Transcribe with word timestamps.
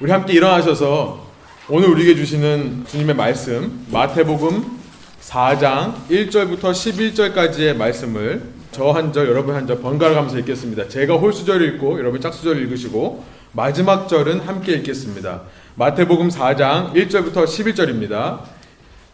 우리 0.00 0.10
함께 0.10 0.32
일어나셔서 0.34 1.26
오늘 1.68 1.88
우리에게 1.90 2.14
주시는 2.16 2.84
주님의 2.88 3.14
말씀 3.16 3.86
마태복음 3.90 4.78
4장 5.20 5.94
1절부터 6.08 6.72
11절까지의 6.72 7.76
말씀을 7.76 8.42
저 8.72 8.92
한 8.92 9.12
절 9.12 9.28
여러분 9.28 9.54
한 9.54 9.66
절 9.66 9.80
번갈아 9.82 10.14
가면서 10.14 10.38
읽겠습니다. 10.38 10.88
제가 10.88 11.16
홀수절 11.16 11.60
읽고 11.62 11.98
여러분 11.98 12.20
짝수절 12.20 12.56
읽으시고 12.62 13.24
마지막 13.52 14.08
절은 14.08 14.40
함께 14.40 14.72
읽겠습니다. 14.74 15.42
마태복음 15.74 16.28
4장 16.28 16.94
1절부터 16.94 17.44
11절입니다. 17.44 18.40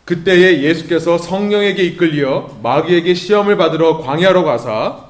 그때에 0.05 0.63
예수께서 0.63 1.19
성령에게 1.19 1.83
이끌리어 1.83 2.59
마귀에게 2.63 3.15
시험을 3.15 3.57
받으러 3.57 3.99
광야로 3.99 4.45
가사 4.45 5.07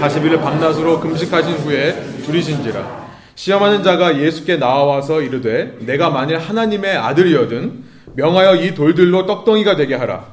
40일을 0.00 0.42
밤낮으로 0.42 0.98
금식하신 0.98 1.54
후에 1.58 2.22
줄이신지라 2.24 3.11
시험하는 3.34 3.82
자가 3.82 4.20
예수께 4.20 4.56
나와서 4.56 5.20
이르되 5.20 5.76
내가 5.80 6.10
만일 6.10 6.38
하나님의 6.38 6.96
아들이거든 6.96 7.84
명하여 8.14 8.56
이 8.56 8.74
돌들로 8.74 9.26
떡덩이가 9.26 9.76
되게 9.76 9.94
하라. 9.94 10.26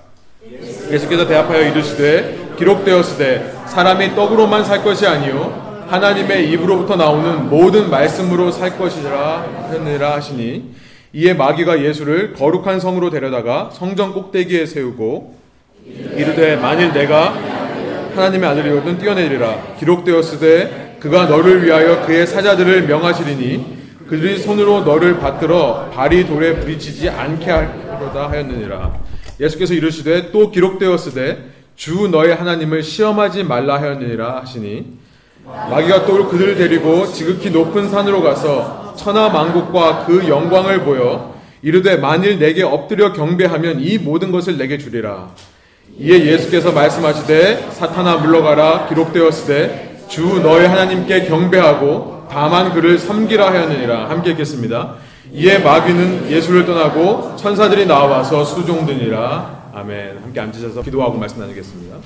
예수께서 0.91 1.27
대답하여 1.27 1.69
이르시되 1.69 2.55
기록되었으되 2.57 3.53
사람이 3.67 4.15
떡으로만 4.15 4.65
살 4.65 4.83
것이 4.83 5.05
아니요 5.05 5.85
하나님의 5.87 6.51
입으로부터 6.51 6.95
나오는 6.95 7.49
모든 7.49 7.89
말씀으로 7.89 8.51
살 8.51 8.77
것이라 8.77 9.67
하느니라 9.69 10.15
하시니 10.15 10.75
이에 11.13 11.33
마귀가 11.33 11.81
예수를 11.81 12.33
거룩한 12.33 12.79
성으로 12.79 13.09
데려다가 13.09 13.69
성전 13.73 14.13
꼭대기에 14.13 14.65
세우고 14.65 15.39
이르되 16.15 16.55
만일 16.57 16.93
내가 16.93 17.33
하나님의 18.15 18.49
아들이거든 18.49 18.97
뛰어내리라. 18.99 19.75
기록되었으되 19.79 20.88
그가 20.99 21.25
너를 21.25 21.63
위하여 21.63 22.05
그의 22.05 22.27
사자들을 22.27 22.83
명하시리니 22.87 23.79
그들이 24.07 24.39
손으로 24.39 24.81
너를 24.81 25.19
받들어 25.19 25.89
발이 25.93 26.27
돌에 26.27 26.55
부딪히지 26.59 27.09
않게 27.09 27.49
하려다 27.49 28.29
하였느니라 28.29 28.99
예수께서 29.39 29.73
이르시되 29.73 30.31
또 30.31 30.51
기록되었으되 30.51 31.49
주 31.75 32.09
너의 32.09 32.35
하나님을 32.35 32.83
시험하지 32.83 33.43
말라 33.43 33.79
하였느니라 33.81 34.41
하시니 34.41 34.99
마귀가 35.45 36.05
또 36.05 36.27
그들을 36.27 36.55
데리고 36.55 37.07
지극히 37.11 37.49
높은 37.49 37.89
산으로 37.89 38.21
가서 38.21 38.93
천하 38.97 39.29
만국과 39.29 40.05
그 40.05 40.27
영광을 40.27 40.81
보여 40.81 41.35
이르되 41.61 41.97
만일 41.97 42.39
내게 42.39 42.63
엎드려 42.63 43.13
경배하면 43.13 43.79
이 43.79 43.97
모든 43.97 44.31
것을 44.31 44.57
내게 44.57 44.77
주리라. 44.77 45.29
이에 45.97 46.25
예수께서 46.25 46.71
말씀하시되 46.71 47.69
사탄아 47.71 48.17
물러가라 48.17 48.87
기록되었으되 48.87 49.88
주 50.09 50.39
너의 50.41 50.67
하나님께 50.67 51.25
경배하고 51.25 52.27
다만 52.31 52.73
그를 52.73 52.97
섬기라 52.97 53.51
하였느니라. 53.51 54.09
함께 54.09 54.31
읽겠습니다. 54.31 54.95
이에 55.31 55.59
마귀는 55.59 56.31
예수를 56.31 56.65
떠나고 56.65 57.35
천사들이 57.35 57.85
나와서 57.85 58.43
수종드니라. 58.43 59.71
아멘. 59.73 60.17
함께 60.23 60.39
앉으셔서 60.39 60.81
기도하고 60.81 61.17
말씀 61.19 61.39
나누겠습니다. 61.39 61.97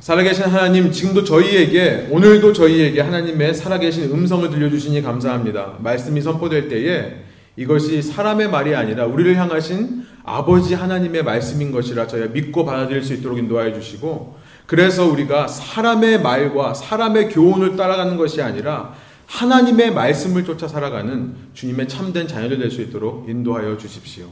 살아계신 0.00 0.44
하나님, 0.44 0.90
지금도 0.90 1.24
저희에게, 1.24 2.08
오늘도 2.10 2.52
저희에게 2.52 3.00
하나님의 3.00 3.54
살아계신 3.54 4.10
음성을 4.10 4.50
들려주시니 4.50 5.00
감사합니다. 5.00 5.74
말씀이 5.78 6.20
선포될 6.20 6.68
때에 6.68 7.14
이것이 7.56 8.02
사람의 8.02 8.50
말이 8.50 8.74
아니라 8.74 9.06
우리를 9.06 9.36
향하신 9.36 10.04
아버지 10.24 10.74
하나님의 10.74 11.22
말씀인 11.22 11.70
것이라 11.70 12.06
저희가 12.06 12.28
믿고 12.28 12.64
받아들일 12.64 13.02
수 13.02 13.14
있도록 13.14 13.38
인도하여 13.38 13.72
주시고, 13.74 14.36
그래서 14.66 15.06
우리가 15.06 15.46
사람의 15.46 16.22
말과 16.22 16.74
사람의 16.74 17.28
교훈을 17.28 17.76
따라가는 17.76 18.16
것이 18.16 18.40
아니라 18.42 18.94
하나님의 19.26 19.92
말씀을 19.92 20.44
쫓아 20.44 20.68
살아가는 20.68 21.34
주님의 21.54 21.88
참된 21.88 22.26
자녀들 22.26 22.58
될 22.58 22.70
수 22.70 22.82
있도록 22.82 23.28
인도하여 23.28 23.76
주십시오. 23.76 24.26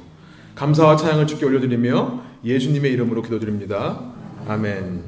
감사와 0.55 0.97
찬양을 0.97 1.27
주께 1.27 1.47
올려드리며 1.47 2.23
예수님의 2.45 2.93
이름으로 2.93 3.23
기도드립니다. 3.23 4.01
아멘. 4.49 5.03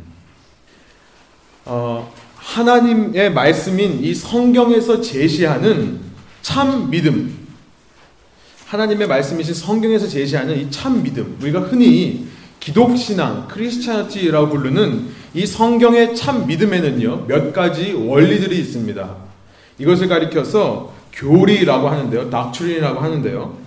어, 1.67 2.13
하나님의 2.37 3.33
말씀인 3.33 4.05
이 4.05 4.15
성경에서 4.15 5.01
제시하는 5.01 6.01
참 6.43 6.91
믿음, 6.91 7.44
하나님의 8.67 9.07
말씀이신 9.09 9.55
성경에서 9.55 10.09
제시하는 10.09 10.59
이 10.59 10.71
참 10.71 11.03
믿음, 11.03 11.37
우리가 11.41 11.61
흔히 11.61 12.27
기독신앙, 12.61 13.47
크리스찬티라고 13.49 14.49
부르는 14.49 15.07
이 15.35 15.47
성경의 15.47 16.17
참 16.17 16.47
믿음에는요, 16.47 17.27
몇 17.27 17.53
가지 17.53 17.93
원리들이 17.93 18.59
있습니다. 18.59 19.17
이것을 19.79 20.09
가리켜서 20.09 20.93
교리라고 21.13 21.89
하는데요, 21.89 22.31
닥트린이라고 22.31 23.01
하는데요. 23.01 23.59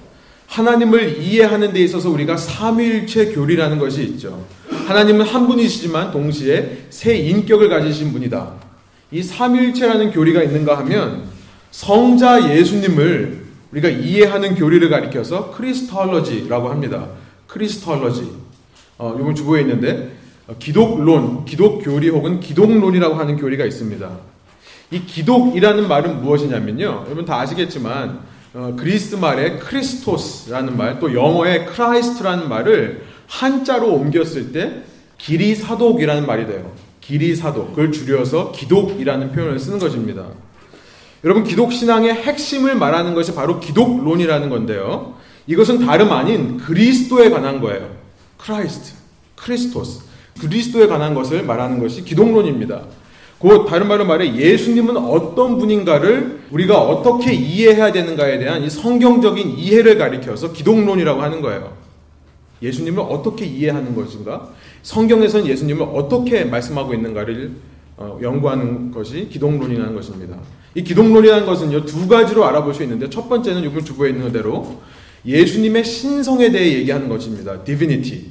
하나님을 0.48 1.22
이해하는 1.22 1.74
데 1.74 1.82
있어서 1.84 2.10
우리가 2.10 2.38
삼위일체 2.38 3.34
교리라는 3.34 3.78
것이 3.80 4.04
있죠. 4.04 4.46
하나님은 4.70 5.26
한 5.26 5.48
분이시지만 5.48 6.12
동시에 6.12 6.86
세 6.90 7.16
인격을 7.18 7.70
가지신 7.70 8.14
분이다. 8.14 8.54
이 9.12 9.22
삼일체라는 9.22 10.12
교리가 10.12 10.42
있는가 10.44 10.78
하면 10.80 11.26
성자 11.72 12.56
예수님을 12.56 13.47
우리가 13.72 13.90
이해하는 13.90 14.56
교리를 14.56 14.90
가리켜서 14.90 15.52
Christology라고 15.52 16.70
합니다. 16.70 17.08
Christology. 17.48 18.32
어, 18.98 19.16
이번 19.20 19.36
주보에 19.36 19.62
있는데 19.62 20.12
어, 20.48 20.56
기독론, 20.58 21.46
기독교리 21.46 22.10
혹은 22.10 22.40
기독론이라고 22.40 23.16
하는 23.16 23.38
교리가 23.38 23.66
있습니다. 23.66 24.10
이 24.92 25.06
기독이라는 25.06 25.88
말은 25.88 26.22
무엇이냐면요. 26.22 27.04
여러분 27.06 27.26
다 27.26 27.40
아시겠지만 27.40 28.20
어, 28.54 28.76
그리스 28.78 29.16
말의 29.16 29.60
Christos라는 29.60 30.78
말, 30.78 31.00
또 31.00 31.14
영어의 31.14 31.66
Christ라는 31.68 32.48
말을 32.48 33.04
한자로 33.28 33.94
옮겼을 33.94 34.54
때 34.54 34.84
기리사독이라는 35.18 36.26
말이 36.26 36.48
돼요. 36.48 36.72
기리사독. 37.02 37.70
그걸 37.70 37.92
줄여서 37.92 38.54
기독이라는 38.54 39.32
표현을 39.34 39.60
쓰는 39.60 39.80
것입니다. 39.80 40.26
여러분 41.24 41.44
기독 41.44 41.74
신앙의 41.74 42.14
핵심을 42.14 42.76
말하는 42.76 43.16
것이 43.16 43.34
바로 43.34 43.60
기독론이라는 43.60 44.50
건데요. 44.50 45.16
이것은 45.48 45.86
다름 45.86 46.12
아닌 46.12 46.58
그리스도에 46.58 47.30
관한 47.30 47.60
거예요. 47.62 47.90
Christ, 48.38 48.94
Christos. 49.36 50.02
그리스도에 50.40 50.88
관한 50.88 51.16
것을 51.16 51.44
말하는 51.44 51.80
것이 51.80 52.04
기독론입니다. 52.04 52.84
곧 53.40 53.66
다른 53.66 53.88
말로 53.88 54.06
말해 54.06 54.36
예수님은 54.36 54.98
어떤 54.98 55.58
분인가를 55.58 56.42
우리가 56.52 56.80
어떻게 56.80 57.34
이해해야 57.34 57.92
되는가에 57.92 58.40
대한 58.40 58.64
이 58.64 58.70
성경적인 58.70 59.58
이해를 59.58 59.98
가리켜서 59.98 60.54
기독론이라고 60.54 61.22
하는 61.22 61.42
거예요. 61.42 61.74
예수님을 62.62 63.04
어떻게 63.04 63.46
이해하는 63.46 63.96
것인가? 63.96 64.50
성경에서는 64.82 65.46
예수님을 65.46 65.88
어떻게 65.94 66.44
말씀하고 66.46 66.94
있는가를 66.96 67.52
어, 67.52 67.77
연구하는 68.22 68.92
것이 68.92 69.28
기독론이라는 69.30 69.96
것입니다. 69.96 70.38
이 70.76 70.84
기독론이라는 70.84 71.46
것은요, 71.46 71.86
두 71.86 72.08
가지로 72.08 72.46
알아볼 72.46 72.74
수 72.74 72.84
있는데, 72.84 73.10
첫 73.10 73.28
번째는 73.28 73.64
요금 73.64 73.84
주부에 73.84 74.12
있는 74.12 74.32
대로 74.32 74.80
예수님의 75.26 75.84
신성에 75.84 76.52
대해 76.52 76.74
얘기하는 76.74 77.10
것입니다. 77.10 77.64
divinity. 77.64 78.26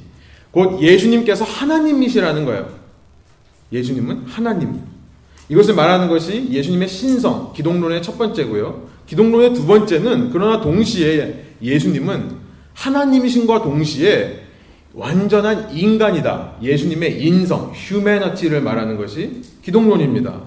곧 0.51 0.81
예수님께서 0.81 1.43
하나님이시라는 1.43 2.45
거예요. 2.45 2.69
예수님은 3.71 4.23
하나님. 4.25 4.79
이것을 5.49 5.75
말하는 5.75 6.07
것이 6.07 6.47
예수님의 6.49 6.87
신성, 6.87 7.53
기독론의 7.53 8.01
첫 8.01 8.17
번째고요. 8.17 8.87
기독론의 9.05 9.53
두 9.53 9.65
번째는 9.65 10.29
그러나 10.31 10.61
동시에 10.61 11.45
예수님은 11.61 12.31
하나님이신과 12.73 13.63
동시에 13.63 14.46
완전한 14.97 15.69
인간이다. 15.73 16.53
예수님의 16.59 17.21
인성, 17.23 17.71
humanity를 17.71 18.61
말하는 18.61 18.97
것이 18.97 19.43
기독론입니다. 19.63 20.41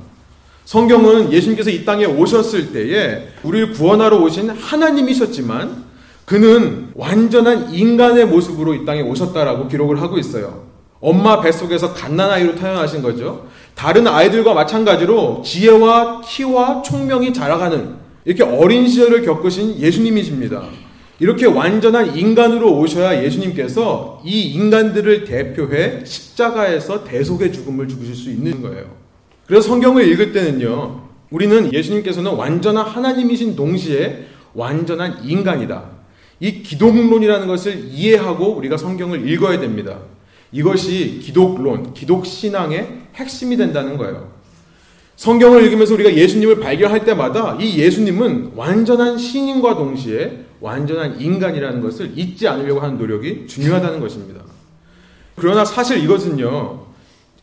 성경은 0.65 1.33
예수님께서 1.33 1.71
이 1.71 1.84
땅에 1.84 2.05
오셨을 2.05 2.72
때에 2.72 3.28
우리를 3.45 3.72
구원하러 3.72 4.19
오신 4.19 4.51
하나님이셨지만 4.51 5.84
그는 6.25 6.89
완전한 6.95 7.72
인간의 7.72 8.27
모습으로 8.27 8.75
이 8.75 8.84
땅에 8.84 9.03
오셨다라고 9.03 9.69
기록을 9.69 10.03
하고 10.03 10.19
있어요. 10.19 10.65
엄마 11.01 11.41
뱃속에서 11.41 11.95
갓난아이로 11.95 12.57
태어나신 12.57 13.03
거죠. 13.03 13.47
다른 13.77 14.07
아이들과 14.07 14.53
마찬가지로 14.53 15.42
지혜와 15.45 16.22
키와 16.22 16.83
총명이 16.83 17.33
자라가는 17.33 17.95
이렇게 18.25 18.42
어린 18.42 18.86
시절을 18.89 19.25
겪으신 19.25 19.78
예수님이십니다. 19.78 20.63
이렇게 21.21 21.45
완전한 21.45 22.17
인간으로 22.17 22.78
오셔야 22.78 23.22
예수님께서 23.22 24.22
이 24.25 24.53
인간들을 24.55 25.25
대표해 25.25 26.03
십자가에서 26.05 27.05
대속의 27.05 27.53
죽음을 27.53 27.87
죽으실 27.89 28.15
수 28.15 28.31
있는 28.31 28.63
거예요. 28.63 28.87
그래서 29.47 29.69
성경을 29.69 30.09
읽을 30.09 30.33
때는요, 30.33 31.09
우리는 31.31 31.72
예수님께서는 31.72 32.33
완전한 32.33 32.87
하나님이신 32.87 33.55
동시에 33.55 34.25
완전한 34.55 35.22
인간이다. 35.22 35.84
이 36.41 36.63
기독론이라는 36.63 37.47
것을 37.47 37.84
이해하고 37.91 38.55
우리가 38.55 38.78
성경을 38.78 39.28
읽어야 39.28 39.61
됩니다. 39.61 39.99
이것이 40.53 41.21
기독론, 41.23 41.93
기독신앙의 41.93 42.89
핵심이 43.15 43.59
된다는 43.59 43.99
거예요. 43.99 44.33
성경을 45.16 45.65
읽으면서 45.65 45.93
우리가 45.93 46.15
예수님을 46.15 46.61
발견할 46.61 47.05
때마다 47.05 47.59
이 47.61 47.78
예수님은 47.78 48.53
완전한 48.57 49.19
신인과 49.19 49.77
동시에 49.77 50.50
완전한 50.60 51.21
인간이라는 51.21 51.80
것을 51.80 52.16
잊지 52.16 52.47
않으려고 52.48 52.80
하는 52.80 52.98
노력이 52.98 53.47
중요하다는 53.47 54.01
것입니다. 54.01 54.42
그러나 55.36 55.65
사실 55.65 55.98
이것은요, 55.98 56.86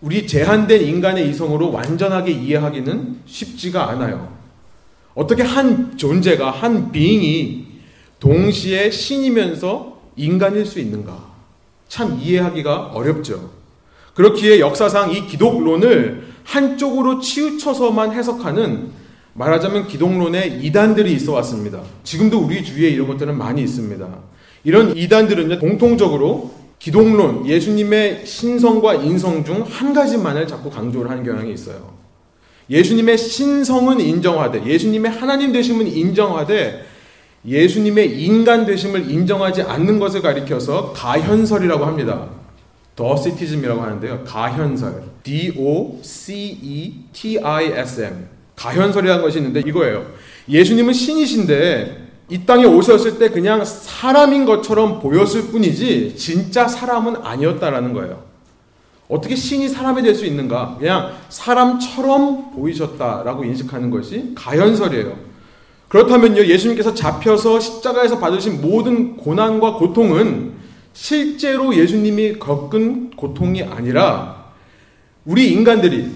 우리 0.02 0.28
제한된 0.28 0.82
인간의 0.84 1.28
이성으로 1.30 1.72
완전하게 1.72 2.32
이해하기는 2.32 3.22
쉽지가 3.26 3.90
않아요. 3.90 4.38
어떻게 5.16 5.42
한 5.42 5.98
존재가, 5.98 6.52
한 6.52 6.92
비잉이 6.92 7.66
동시에 8.20 8.92
신이면서 8.92 10.00
인간일 10.16 10.66
수 10.66 10.80
있는가? 10.80 11.26
참 11.88 12.20
이해하기가 12.22 12.92
어렵죠. 12.94 13.52
그렇기에 14.14 14.60
역사상 14.60 15.12
이 15.12 15.26
기독론을 15.26 16.28
한쪽으로 16.44 17.20
치우쳐서만 17.20 18.14
해석하는 18.14 18.90
말하자면 19.38 19.88
기독론의 19.88 20.60
이단들이 20.64 21.14
있어 21.14 21.34
왔습니다. 21.34 21.82
지금도 22.04 22.40
우리 22.40 22.64
주위에 22.64 22.90
이런 22.90 23.08
것들은 23.08 23.38
많이 23.38 23.62
있습니다. 23.62 24.08
이런 24.64 24.98
이단들은 24.98 25.60
공통적으로 25.60 26.52
기독론, 26.80 27.46
예수님의 27.48 28.26
신성과 28.26 28.96
인성 28.96 29.46
중 29.46 29.64
한 29.64 29.94
가지만을 29.94 30.48
자꾸 30.48 30.72
강조를 30.72 31.12
하는 31.12 31.24
경향이 31.24 31.54
있어요. 31.54 31.96
예수님의 32.70 33.18
신성은 33.18 34.00
인정하되, 34.00 34.66
예수님의 34.66 35.12
하나님 35.12 35.52
되심은 35.54 35.88
인정하되, 35.88 36.86
예수님의 37.46 38.22
인간 38.22 38.66
되심을 38.66 39.10
인정하지 39.10 39.62
않는 39.62 40.00
것을 40.00 40.22
가리켜서 40.22 40.94
가현설이라고 40.94 41.86
합니다. 41.86 42.30
더시티즘이라고 42.96 43.82
하는데요. 43.82 44.24
가현설. 44.26 45.04
D-O-C-E-T-I-S-M. 45.24 45.98
가현설이라는 48.58 49.24
것이 49.24 49.38
있는데 49.38 49.62
이거예요. 49.62 50.06
예수님은 50.50 50.92
신이신데 50.94 52.08
이 52.30 52.46
땅에 52.46 52.66
오셨을 52.66 53.20
때 53.20 53.30
그냥 53.30 53.64
사람인 53.64 54.46
것처럼 54.46 55.00
보였을 55.00 55.44
뿐이지 55.44 56.16
진짜 56.18 56.68
사람은 56.68 57.18
아니었다라는 57.24 57.94
거예요. 57.94 58.24
어떻게 59.08 59.36
신이 59.36 59.70
사람이 59.70 60.02
될 60.02 60.14
수 60.16 60.26
있는가? 60.26 60.76
그냥 60.78 61.14
사람처럼 61.30 62.52
보이셨다라고 62.52 63.46
인식하는 63.46 63.90
것이 63.90 64.34
가현설이에요. 64.36 65.16
그렇다면요, 65.88 66.46
예수님께서 66.46 66.94
잡혀서 66.94 67.62
십자가에서 67.62 68.20
받으신 68.20 68.60
모든 68.60 69.16
고난과 69.16 69.76
고통은 69.76 70.52
실제로 70.92 71.74
예수님이 71.74 72.40
겪은 72.40 73.12
고통이 73.12 73.64
아니라 73.64 74.48
우리 75.24 75.54
인간들이 75.54 76.12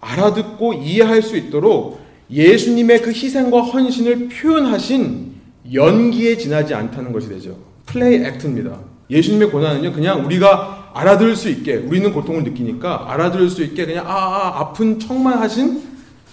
알아듣고 0.00 0.74
이해할 0.74 1.22
수 1.22 1.36
있도록 1.36 2.00
예수님의 2.30 3.02
그 3.02 3.10
희생과 3.10 3.62
헌신을 3.62 4.28
표현하신 4.28 5.32
연기에 5.72 6.36
지나지 6.36 6.74
않다는 6.74 7.12
것이 7.12 7.28
되죠. 7.28 7.56
플레이 7.86 8.24
액트입니다. 8.24 8.78
예수님의 9.10 9.50
고난은요, 9.50 9.92
그냥 9.92 10.24
우리가 10.24 10.92
알아들을 10.94 11.36
수 11.36 11.48
있게, 11.48 11.76
우리는 11.76 12.12
고통을 12.12 12.44
느끼니까 12.44 13.12
알아들을 13.12 13.48
수 13.48 13.62
있게 13.62 13.86
그냥, 13.86 14.06
아, 14.06 14.12
아 14.12 14.60
아픈 14.60 14.98
척만 14.98 15.38
하신 15.38 15.82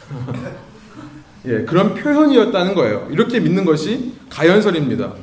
예, 1.48 1.64
그런 1.64 1.94
표현이었다는 1.94 2.74
거예요. 2.74 3.08
이렇게 3.12 3.40
믿는 3.40 3.66
것이 3.66 4.14
가연설입니다. 4.30 5.14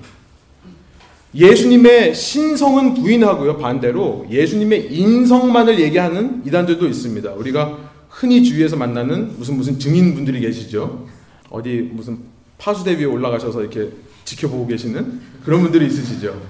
예수님의 1.35 2.15
신성은 2.15 2.95
부인하고요. 2.95 3.57
반대로 3.59 4.27
예수님의 4.31 4.93
인성만을 4.93 5.81
얘기하는 5.81 6.43
이단들도 6.47 6.87
있습니다. 6.87 7.33
우리가 7.33 7.79
흔히 8.13 8.45
주위에서 8.45 8.77
만나는 8.77 9.39
무슨 9.39 9.57
무슨 9.57 9.79
증인분들이 9.79 10.41
계시죠. 10.41 11.07
어디 11.49 11.91
무슨 11.93 12.19
파수대 12.59 12.99
위에 12.99 13.05
올라가셔서 13.05 13.63
이렇게 13.63 13.89
지켜보고 14.25 14.67
계시는 14.67 15.21
그런 15.45 15.63
분들이 15.63 15.87
있으시죠. 15.87 16.41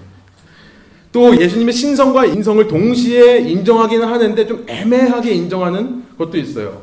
또 1.12 1.40
예수님의 1.40 1.72
신성과 1.72 2.26
인성을 2.26 2.66
동시에 2.66 3.38
인정하기는 3.38 4.06
하는데 4.06 4.46
좀 4.46 4.64
애매하게 4.68 5.32
인정하는 5.34 6.04
것도 6.18 6.36
있어요. 6.36 6.82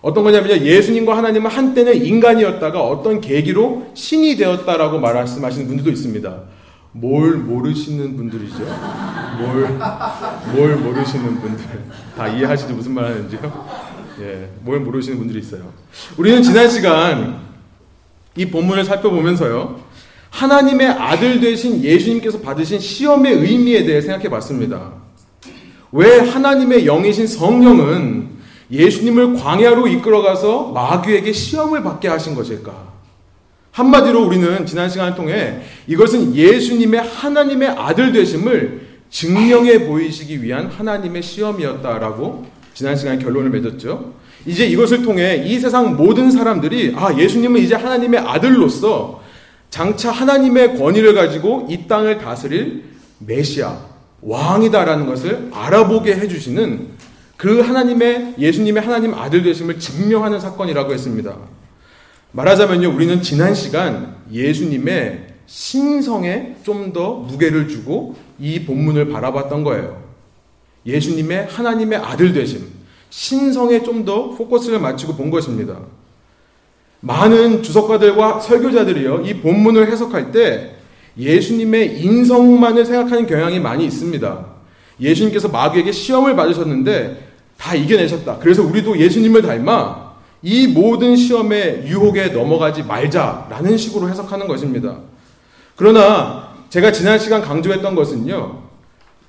어떤 0.00 0.24
거냐면요. 0.24 0.64
예수님과 0.64 1.16
하나님은 1.16 1.50
한때는 1.50 2.04
인간이었다가 2.04 2.80
어떤 2.80 3.20
계기로 3.20 3.90
신이 3.94 4.36
되었다라고 4.36 5.00
말씀하시는 5.00 5.66
분들도 5.66 5.90
있습니다. 5.90 6.42
뭘 6.92 7.36
모르시는 7.38 8.16
분들이죠? 8.16 8.58
뭘, 9.38 9.68
뭘 10.54 10.76
모르시는 10.76 11.40
분들. 11.40 11.64
다 12.16 12.28
이해하시죠? 12.28 12.74
무슨 12.74 12.92
말 12.92 13.06
하는지요? 13.06 13.91
예, 14.20 14.48
뭘 14.60 14.80
모르시는 14.80 15.18
분들이 15.18 15.40
있어요. 15.40 15.72
우리는 16.16 16.42
지난 16.42 16.68
시간 16.68 17.40
이 18.36 18.46
본문을 18.46 18.84
살펴보면서요. 18.84 19.80
하나님의 20.30 20.86
아들 20.88 21.40
되신 21.40 21.82
예수님께서 21.82 22.40
받으신 22.40 22.78
시험의 22.78 23.34
의미에 23.34 23.84
대해 23.84 24.00
생각해 24.00 24.28
봤습니다. 24.30 24.92
왜 25.92 26.20
하나님의 26.20 26.84
영이신 26.84 27.26
성령은 27.26 28.30
예수님을 28.70 29.34
광야로 29.34 29.86
이끌어가서 29.88 30.72
마귀에게 30.72 31.32
시험을 31.32 31.82
받게 31.82 32.08
하신 32.08 32.34
것일까? 32.34 32.92
한마디로 33.72 34.24
우리는 34.26 34.64
지난 34.64 34.88
시간을 34.88 35.14
통해 35.14 35.60
이것은 35.86 36.34
예수님의 36.34 37.02
하나님의 37.02 37.68
아들 37.68 38.12
되심을 38.12 38.92
증명해 39.10 39.86
보이시기 39.86 40.42
위한 40.42 40.68
하나님의 40.68 41.22
시험이었다라고 41.22 42.46
지난 42.74 42.96
시간에 42.96 43.18
결론을 43.18 43.50
맺었죠. 43.50 44.14
이제 44.46 44.66
이것을 44.66 45.02
통해 45.02 45.42
이 45.46 45.58
세상 45.58 45.96
모든 45.96 46.30
사람들이 46.30 46.94
아, 46.96 47.16
예수님은 47.16 47.60
이제 47.60 47.74
하나님의 47.74 48.20
아들로서 48.20 49.22
장차 49.70 50.10
하나님의 50.10 50.76
권위를 50.76 51.14
가지고 51.14 51.66
이 51.70 51.86
땅을 51.86 52.18
다스릴 52.18 52.84
메시아, 53.18 53.78
왕이다라는 54.20 55.06
것을 55.06 55.48
알아보게 55.52 56.14
해주시는 56.14 56.88
그 57.36 57.60
하나님의, 57.60 58.34
예수님의 58.38 58.82
하나님 58.82 59.14
아들 59.14 59.42
되심을 59.42 59.78
증명하는 59.78 60.38
사건이라고 60.40 60.92
했습니다. 60.92 61.36
말하자면요, 62.32 62.94
우리는 62.94 63.20
지난 63.22 63.54
시간 63.54 64.16
예수님의 64.30 65.26
신성에 65.46 66.56
좀 66.62 66.92
더 66.92 67.14
무게를 67.14 67.68
주고 67.68 68.16
이 68.38 68.64
본문을 68.64 69.08
바라봤던 69.08 69.64
거예요. 69.64 70.01
예수님의 70.86 71.46
하나님의 71.46 71.98
아들 71.98 72.32
되심, 72.32 72.66
신성에 73.10 73.82
좀 73.82 74.04
더 74.04 74.30
포커스를 74.30 74.80
맞추고 74.80 75.14
본 75.16 75.30
것입니다. 75.30 75.78
많은 77.00 77.62
주석가들과 77.62 78.40
설교자들이요, 78.40 79.22
이 79.26 79.34
본문을 79.40 79.90
해석할 79.90 80.32
때 80.32 80.76
예수님의 81.18 82.00
인성만을 82.00 82.84
생각하는 82.86 83.26
경향이 83.26 83.60
많이 83.60 83.84
있습니다. 83.84 84.46
예수님께서 85.00 85.48
마귀에게 85.48 85.92
시험을 85.92 86.36
받으셨는데 86.36 87.28
다 87.58 87.74
이겨내셨다. 87.74 88.38
그래서 88.38 88.62
우리도 88.62 88.98
예수님을 88.98 89.42
닮아 89.42 90.12
이 90.42 90.66
모든 90.66 91.14
시험의 91.16 91.84
유혹에 91.86 92.28
넘어가지 92.28 92.82
말자라는 92.82 93.76
식으로 93.76 94.08
해석하는 94.08 94.48
것입니다. 94.48 94.96
그러나 95.76 96.54
제가 96.70 96.92
지난 96.92 97.18
시간 97.18 97.42
강조했던 97.42 97.94
것은요. 97.94 98.61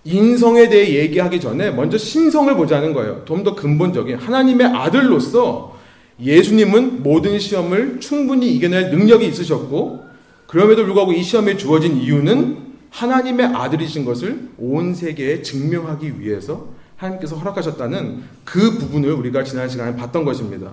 인성에 0.05 0.69
대해 0.69 0.95
얘기하기 0.99 1.39
전에 1.39 1.71
먼저 1.71 1.97
신성을 1.97 2.53
보자는 2.55 2.93
거예요. 2.93 3.23
좀 3.25 3.43
더 3.43 3.55
근본적인 3.55 4.17
하나님의 4.17 4.67
아들로서 4.67 5.77
예수님은 6.21 7.03
모든 7.03 7.39
시험을 7.39 7.99
충분히 7.99 8.53
이겨낼 8.53 8.91
능력이 8.91 9.25
있으셨고 9.27 10.03
그럼에도 10.47 10.83
불구하고 10.85 11.13
이 11.13 11.23
시험에 11.23 11.57
주어진 11.57 11.97
이유는 11.97 12.57
하나님의 12.89 13.47
아들이신 13.47 14.05
것을 14.05 14.49
온 14.57 14.93
세계에 14.93 15.41
증명하기 15.41 16.19
위해서 16.19 16.67
하나님께서 16.97 17.35
허락하셨다는 17.37 18.23
그 18.43 18.77
부분을 18.77 19.11
우리가 19.13 19.43
지난 19.43 19.67
시간에 19.67 19.95
봤던 19.95 20.23
것입니다. 20.25 20.71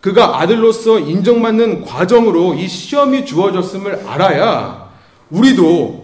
그가 0.00 0.40
아들로서 0.40 0.98
인정받는 0.98 1.82
과정으로 1.84 2.54
이 2.54 2.68
시험이 2.68 3.24
주어졌음을 3.24 4.06
알아야 4.06 4.90
우리도 5.30 6.01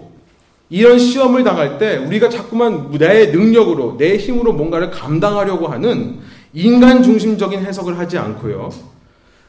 이런 0.70 0.98
시험을 0.98 1.44
당할 1.44 1.78
때 1.78 1.96
우리가 1.96 2.28
자꾸만 2.28 2.90
내 2.98 3.26
능력으로 3.26 3.96
내 3.96 4.16
힘으로 4.16 4.52
뭔가를 4.52 4.90
감당하려고 4.90 5.68
하는 5.68 6.18
인간 6.52 7.02
중심적인 7.02 7.64
해석을 7.64 7.98
하지 7.98 8.18
않고요. 8.18 8.70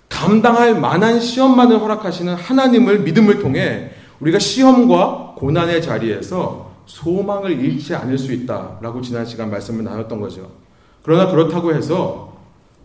감당할 0.07 0.79
만한 0.79 1.19
시험만을 1.19 1.79
허락하시는 1.81 2.33
하나님을 2.33 2.99
믿음을 2.99 3.39
통해 3.39 3.91
우리가 4.19 4.39
시험과 4.39 5.35
고난의 5.38 5.81
자리에서 5.81 6.69
소망을 6.85 7.51
잃지 7.51 7.93
않을 7.95 8.17
수 8.17 8.33
있다라고 8.33 9.01
지난 9.01 9.25
시간 9.25 9.51
말씀을 9.51 9.83
나눴던 9.83 10.19
거죠. 10.19 10.49
그러나 11.03 11.29
그렇다고 11.29 11.73
해서 11.73 12.38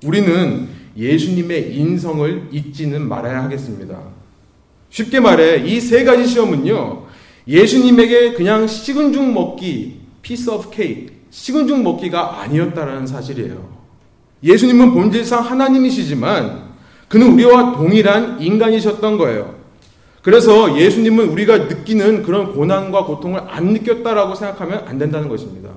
우리는 0.04 0.68
예수님의 0.96 1.74
인성을 1.76 2.48
잊지는 2.52 3.08
말아야 3.08 3.42
하겠습니다. 3.44 3.98
쉽게 4.90 5.20
말해 5.20 5.64
이 5.66 5.80
세 5.80 6.04
가지 6.04 6.26
시험은요. 6.26 7.03
예수님에게 7.46 8.32
그냥 8.32 8.66
식은 8.66 9.12
죽 9.12 9.30
먹기, 9.32 10.00
piece 10.22 10.52
of 10.52 10.70
cake, 10.74 11.08
식은 11.30 11.66
죽 11.66 11.82
먹기가 11.82 12.40
아니었다라는 12.40 13.06
사실이에요. 13.06 13.68
예수님은 14.42 14.92
본질상 14.94 15.40
하나님이시지만 15.40 16.74
그는 17.08 17.32
우리와 17.32 17.72
동일한 17.72 18.40
인간이셨던 18.40 19.18
거예요. 19.18 19.54
그래서 20.22 20.78
예수님은 20.78 21.28
우리가 21.28 21.58
느끼는 21.58 22.22
그런 22.22 22.54
고난과 22.54 23.04
고통을 23.04 23.42
안 23.46 23.72
느꼈다라고 23.74 24.34
생각하면 24.34 24.84
안 24.86 24.98
된다는 24.98 25.28
것입니다. 25.28 25.68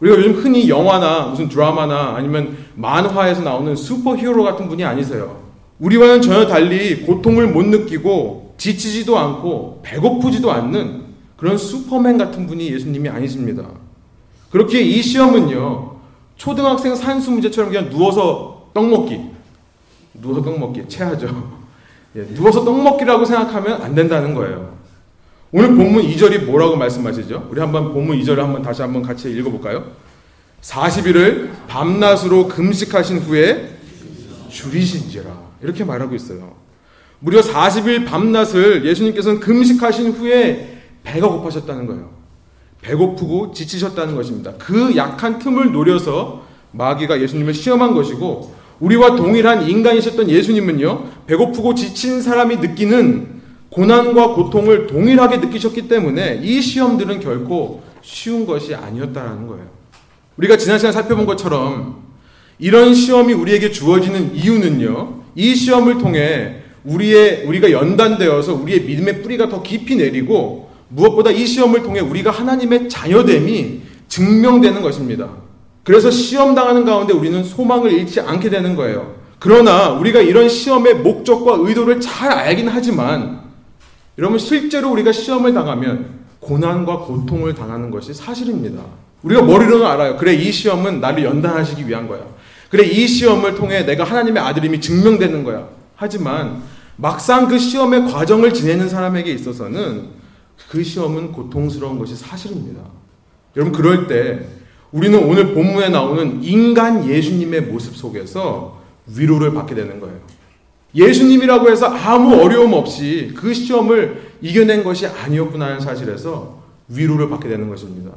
우리가 0.00 0.16
요즘 0.16 0.32
흔히 0.32 0.68
영화나 0.68 1.26
무슨 1.26 1.48
드라마나 1.48 2.14
아니면 2.16 2.56
만화에서 2.76 3.42
나오는 3.42 3.74
슈퍼 3.74 4.16
히어로 4.16 4.44
같은 4.44 4.68
분이 4.68 4.84
아니세요. 4.84 5.40
우리와는 5.80 6.22
전혀 6.22 6.46
달리 6.46 7.02
고통을 7.02 7.48
못 7.48 7.66
느끼고 7.66 8.39
지치지도 8.60 9.18
않고 9.18 9.80
배고프지도 9.82 10.52
않는 10.52 11.04
그런 11.38 11.56
슈퍼맨 11.56 12.18
같은 12.18 12.46
분이 12.46 12.70
예수님이 12.70 13.08
아니십니다. 13.08 13.64
그렇게 14.50 14.82
이 14.82 15.00
시험은요, 15.00 15.96
초등학생 16.36 16.94
산수 16.94 17.30
문제처럼 17.30 17.72
그냥 17.72 17.88
누워서 17.88 18.68
떡 18.74 18.86
먹기. 18.86 19.18
누워서 20.12 20.42
떡 20.42 20.58
먹기. 20.58 20.86
체하죠. 20.88 21.58
예, 22.16 22.26
누워서 22.34 22.62
떡 22.62 22.82
먹기라고 22.82 23.24
생각하면 23.24 23.80
안 23.80 23.94
된다는 23.94 24.34
거예요. 24.34 24.74
오늘 25.52 25.74
본문 25.74 26.02
2절이 26.02 26.44
뭐라고 26.44 26.76
말씀하시죠? 26.76 27.48
우리 27.50 27.60
한번 27.60 27.94
본문 27.94 28.18
2절을 28.20 28.36
한번 28.36 28.60
다시 28.60 28.82
한번 28.82 29.00
같이 29.00 29.30
읽어볼까요? 29.30 29.84
40일을 30.60 31.48
밤낮으로 31.66 32.46
금식하신 32.48 33.20
후에 33.20 33.70
줄이신지라. 34.50 35.30
이렇게 35.62 35.82
말하고 35.82 36.14
있어요. 36.14 36.59
무려 37.20 37.40
40일 37.40 38.06
밤낮을 38.06 38.84
예수님께서는 38.84 39.40
금식하신 39.40 40.12
후에 40.12 40.78
배가 41.04 41.28
고파셨다는 41.28 41.86
거예요. 41.86 42.10
배고프고 42.80 43.52
지치셨다는 43.52 44.16
것입니다. 44.16 44.54
그 44.58 44.96
약한 44.96 45.38
틈을 45.38 45.72
노려서 45.72 46.46
마귀가 46.72 47.20
예수님을 47.20 47.52
시험한 47.52 47.94
것이고 47.94 48.54
우리와 48.80 49.16
동일한 49.16 49.68
인간이셨던 49.68 50.30
예수님은요, 50.30 51.04
배고프고 51.26 51.74
지친 51.74 52.22
사람이 52.22 52.56
느끼는 52.56 53.40
고난과 53.68 54.28
고통을 54.28 54.86
동일하게 54.86 55.36
느끼셨기 55.36 55.88
때문에 55.88 56.40
이 56.42 56.62
시험들은 56.62 57.20
결코 57.20 57.82
쉬운 58.00 58.46
것이 58.46 58.74
아니었다라는 58.74 59.46
거예요. 59.46 59.66
우리가 60.38 60.56
지난 60.56 60.78
시간 60.78 60.92
살펴본 60.92 61.26
것처럼 61.26 62.02
이런 62.58 62.94
시험이 62.94 63.34
우리에게 63.34 63.70
주어지는 63.70 64.34
이유는요, 64.34 65.20
이 65.34 65.54
시험을 65.54 65.98
통해 65.98 66.59
우리의, 66.84 67.44
우리가 67.46 67.70
연단되어서 67.70 68.54
우리의 68.54 68.82
믿음의 68.82 69.22
뿌리가 69.22 69.48
더 69.48 69.62
깊이 69.62 69.96
내리고 69.96 70.70
무엇보다 70.88 71.30
이 71.30 71.46
시험을 71.46 71.82
통해 71.82 72.00
우리가 72.00 72.30
하나님의 72.30 72.88
자녀됨이 72.88 73.82
증명되는 74.08 74.82
것입니다. 74.82 75.28
그래서 75.84 76.10
시험 76.10 76.54
당하는 76.54 76.84
가운데 76.84 77.12
우리는 77.12 77.42
소망을 77.42 77.92
잃지 77.92 78.20
않게 78.20 78.50
되는 78.50 78.76
거예요. 78.76 79.14
그러나 79.38 79.90
우리가 79.90 80.20
이런 80.20 80.48
시험의 80.48 80.96
목적과 80.96 81.56
의도를 81.58 82.00
잘 82.00 82.30
알긴 82.30 82.68
하지만 82.68 83.40
여러분 84.18 84.38
실제로 84.38 84.90
우리가 84.90 85.12
시험을 85.12 85.54
당하면 85.54 86.20
고난과 86.40 86.98
고통을 87.00 87.54
당하는 87.54 87.90
것이 87.90 88.12
사실입니다. 88.12 88.82
우리가 89.22 89.42
머리로는 89.42 89.86
알아요. 89.86 90.16
그래 90.16 90.34
이 90.34 90.50
시험은 90.52 91.00
나를 91.00 91.24
연단하시기 91.24 91.86
위한 91.88 92.08
거야. 92.08 92.20
그래 92.68 92.84
이 92.86 93.06
시험을 93.06 93.54
통해 93.54 93.84
내가 93.84 94.04
하나님의 94.04 94.42
아들임이 94.42 94.80
증명되는 94.80 95.44
거야. 95.44 95.68
하지만 96.00 96.62
막상 96.96 97.46
그 97.46 97.58
시험의 97.58 98.06
과정을 98.10 98.54
지내는 98.54 98.88
사람에게 98.88 99.30
있어서는 99.32 100.08
그 100.70 100.82
시험은 100.82 101.32
고통스러운 101.32 101.98
것이 101.98 102.16
사실입니다. 102.16 102.80
여러분 103.54 103.72
그럴 103.72 104.06
때 104.06 104.46
우리는 104.92 105.22
오늘 105.22 105.52
본문에 105.52 105.90
나오는 105.90 106.42
인간 106.42 107.06
예수님의 107.06 107.62
모습 107.62 107.94
속에서 107.96 108.80
위로를 109.14 109.52
받게 109.52 109.74
되는 109.74 110.00
거예요. 110.00 110.18
예수님이라고 110.94 111.70
해서 111.70 111.86
아무 111.86 112.34
어려움 112.34 112.72
없이 112.72 113.32
그 113.36 113.52
시험을 113.52 114.36
이겨낸 114.40 114.82
것이 114.82 115.06
아니었구나 115.06 115.66
하는 115.66 115.80
사실에서 115.80 116.62
위로를 116.88 117.28
받게 117.28 117.46
되는 117.46 117.68
것입니다. 117.68 118.12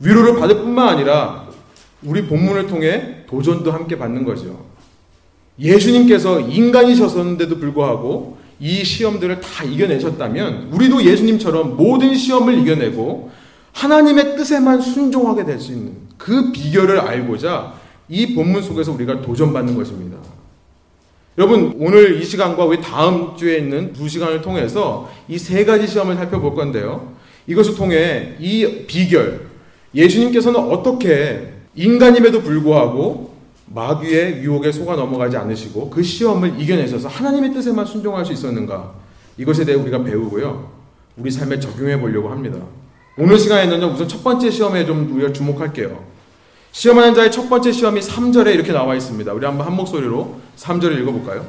위로를 0.00 0.40
받을 0.40 0.56
뿐만 0.56 0.88
아니라 0.88 1.46
우리 2.02 2.26
본문을 2.26 2.66
통해 2.66 3.24
도전도 3.28 3.70
함께 3.70 3.96
받는 3.96 4.24
거죠. 4.24 4.69
예수님께서 5.60 6.40
인간이셨었는데도 6.40 7.58
불구하고 7.58 8.38
이 8.58 8.84
시험들을 8.84 9.40
다 9.40 9.64
이겨내셨다면 9.64 10.68
우리도 10.72 11.04
예수님처럼 11.04 11.76
모든 11.76 12.14
시험을 12.14 12.58
이겨내고 12.58 13.30
하나님의 13.72 14.36
뜻에만 14.36 14.80
순종하게 14.80 15.44
될 15.44 15.58
수 15.60 15.72
있는 15.72 15.92
그 16.18 16.52
비결을 16.52 17.00
알고자 17.00 17.74
이 18.08 18.34
본문 18.34 18.62
속에서 18.62 18.92
우리가 18.92 19.22
도전받는 19.22 19.76
것입니다. 19.76 20.18
여러분, 21.38 21.74
오늘 21.78 22.20
이 22.20 22.24
시간과 22.24 22.64
우리 22.64 22.80
다음 22.80 23.36
주에 23.36 23.58
있는 23.58 23.92
두 23.92 24.08
시간을 24.08 24.42
통해서 24.42 25.10
이 25.28 25.38
세 25.38 25.64
가지 25.64 25.86
시험을 25.86 26.16
살펴볼 26.16 26.54
건데요. 26.54 27.12
이것을 27.46 27.76
통해 27.76 28.34
이 28.40 28.84
비결, 28.86 29.46
예수님께서는 29.94 30.58
어떻게 30.60 31.52
인간임에도 31.76 32.42
불구하고 32.42 33.29
마귀의 33.72 34.42
유혹에 34.42 34.72
속아 34.72 34.96
넘어가지 34.96 35.36
않으시고 35.36 35.90
그 35.90 36.02
시험을 36.02 36.60
이겨내셔서 36.60 37.08
하나님의 37.08 37.52
뜻에만 37.54 37.86
순종할 37.86 38.24
수 38.26 38.32
있었는가? 38.32 38.92
이것에 39.36 39.64
대해 39.64 39.78
우리가 39.78 40.02
배우고요. 40.02 40.70
우리 41.16 41.30
삶에 41.30 41.60
적용해 41.60 42.00
보려고 42.00 42.30
합니다. 42.30 42.58
오늘 43.16 43.38
시간에는요, 43.38 43.86
우선 43.86 44.08
첫 44.08 44.24
번째 44.24 44.50
시험에 44.50 44.84
좀 44.86 45.14
우리가 45.14 45.32
주목할게요. 45.32 46.04
시험하는 46.72 47.14
자의 47.14 47.30
첫 47.30 47.48
번째 47.48 47.70
시험이 47.72 48.00
3절에 48.00 48.54
이렇게 48.54 48.72
나와 48.72 48.94
있습니다. 48.94 49.32
우리 49.32 49.44
한번 49.44 49.66
한 49.66 49.74
목소리로 49.76 50.40
3절을 50.56 51.00
읽어볼까요? 51.02 51.46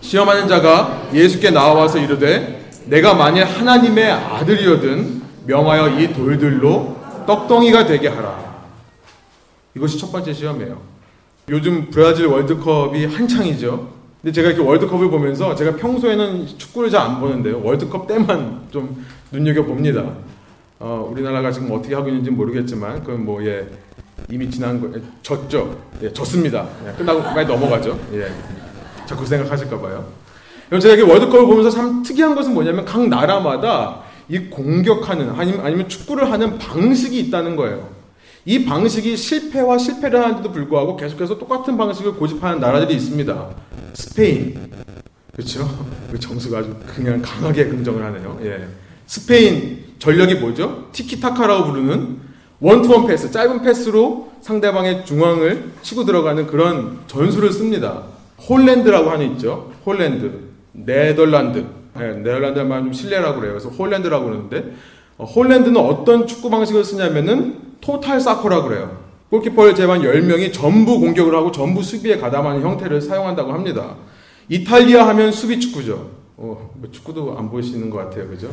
시험하는 0.00 0.48
자가 0.48 1.08
예수께 1.14 1.50
나와서 1.50 1.98
이르되 1.98 2.70
내가 2.86 3.14
만일 3.14 3.44
하나님의 3.44 4.10
아들이거든 4.10 5.22
명하여 5.46 6.00
이 6.00 6.12
돌들로 6.12 6.96
떡덩이가 7.26 7.86
되게 7.86 8.08
하라. 8.08 8.51
이것이 9.74 9.98
첫 9.98 10.12
번째 10.12 10.32
시험이에요. 10.32 10.80
요즘 11.48 11.90
브라질 11.90 12.26
월드컵이 12.26 13.06
한창이죠. 13.06 13.90
근데 14.20 14.32
제가 14.32 14.50
이렇게 14.50 14.62
월드컵을 14.62 15.10
보면서 15.10 15.54
제가 15.54 15.76
평소에는 15.76 16.46
축구를 16.58 16.90
잘 16.90 17.02
안 17.02 17.20
보는데요. 17.20 17.60
월드컵 17.64 18.06
때만 18.06 18.68
좀 18.70 19.04
눈여겨 19.32 19.64
봅니다. 19.64 20.04
어, 20.78 21.08
우리나라가 21.10 21.50
지금 21.50 21.70
어떻게 21.72 21.94
하고 21.94 22.08
있는지 22.08 22.30
모르겠지만, 22.30 23.00
그건 23.00 23.24
뭐, 23.24 23.44
예, 23.44 23.66
이미 24.30 24.50
지난 24.50 24.80
거, 24.80 24.88
예, 24.96 25.02
졌죠. 25.22 25.76
예, 26.02 26.12
졌습니다. 26.12 26.68
예, 26.86 26.92
끝나고 26.92 27.22
빨리 27.22 27.46
넘어가죠. 27.46 27.98
예. 28.14 28.28
자꾸 29.06 29.24
생각하실까 29.26 29.80
봐요. 29.80 30.04
제가 30.70 30.94
이렇게 30.94 31.10
월드컵을 31.10 31.46
보면서 31.46 31.70
참 31.70 32.02
특이한 32.02 32.34
것은 32.34 32.54
뭐냐면 32.54 32.84
각 32.84 33.06
나라마다 33.08 34.02
이 34.28 34.38
공격하는, 34.38 35.30
아니면, 35.30 35.66
아니면 35.66 35.88
축구를 35.88 36.30
하는 36.30 36.58
방식이 36.58 37.18
있다는 37.18 37.56
거예요. 37.56 37.88
이 38.44 38.64
방식이 38.64 39.16
실패와 39.16 39.78
실패를 39.78 40.20
하는데도 40.20 40.50
불구하고 40.50 40.96
계속해서 40.96 41.38
똑같은 41.38 41.76
방식을 41.76 42.14
고집하는 42.14 42.58
나라들이 42.58 42.94
있습니다. 42.96 43.48
스페인. 43.94 44.70
그렇죠? 45.32 45.68
그 46.10 46.18
점수가 46.18 46.58
아주 46.58 46.76
그냥 46.86 47.22
강하게 47.22 47.66
긍정을 47.66 48.04
하네요. 48.04 48.38
예. 48.42 48.66
스페인 49.06 49.84
전략이 49.98 50.36
뭐죠? 50.36 50.88
티키타카라고 50.92 51.66
부르는 51.66 52.18
one 52.60 52.77
to 52.77 52.89
one 52.89 53.06
패스, 53.06 53.30
짧은 53.30 53.62
패스로 53.62 54.32
상대방의 54.40 55.06
중앙을 55.06 55.72
치고 55.82 56.04
들어가는 56.04 56.46
그런 56.46 56.98
전술을 57.06 57.52
씁니다. 57.52 58.02
홀랜드라고 58.48 59.10
하는 59.10 59.32
있죠. 59.32 59.72
홀랜드, 59.86 60.32
네덜란드. 60.72 61.64
네, 61.96 62.14
네덜란드만 62.14 62.84
좀 62.84 62.92
신뢰라고 62.92 63.38
그래요. 63.38 63.52
그래서 63.52 63.68
홀랜드라고 63.68 64.24
그러는데 64.24 64.72
어, 65.18 65.24
홀랜드는 65.24 65.76
어떤 65.76 66.26
축구 66.26 66.50
방식을 66.50 66.84
쓰냐면은 66.84 67.71
total 67.82 68.20
soccer라고 68.20 68.68
그래요. 68.68 69.02
골키퍼 69.28 69.74
제외한 69.74 70.00
10명이 70.00 70.52
전부 70.52 71.00
공격을 71.00 71.34
하고 71.34 71.52
전부 71.52 71.82
수비에 71.82 72.18
가담하는 72.18 72.62
형태를 72.62 73.00
사용한다고 73.00 73.52
합니다. 73.52 73.96
이탈리아 74.48 75.06
하면 75.08 75.32
수비 75.32 75.58
축구죠. 75.58 76.10
어, 76.36 76.70
뭐 76.74 76.90
축구도 76.90 77.36
안 77.36 77.50
보시는 77.50 77.90
것 77.90 77.98
같아요. 77.98 78.28
그죠? 78.28 78.50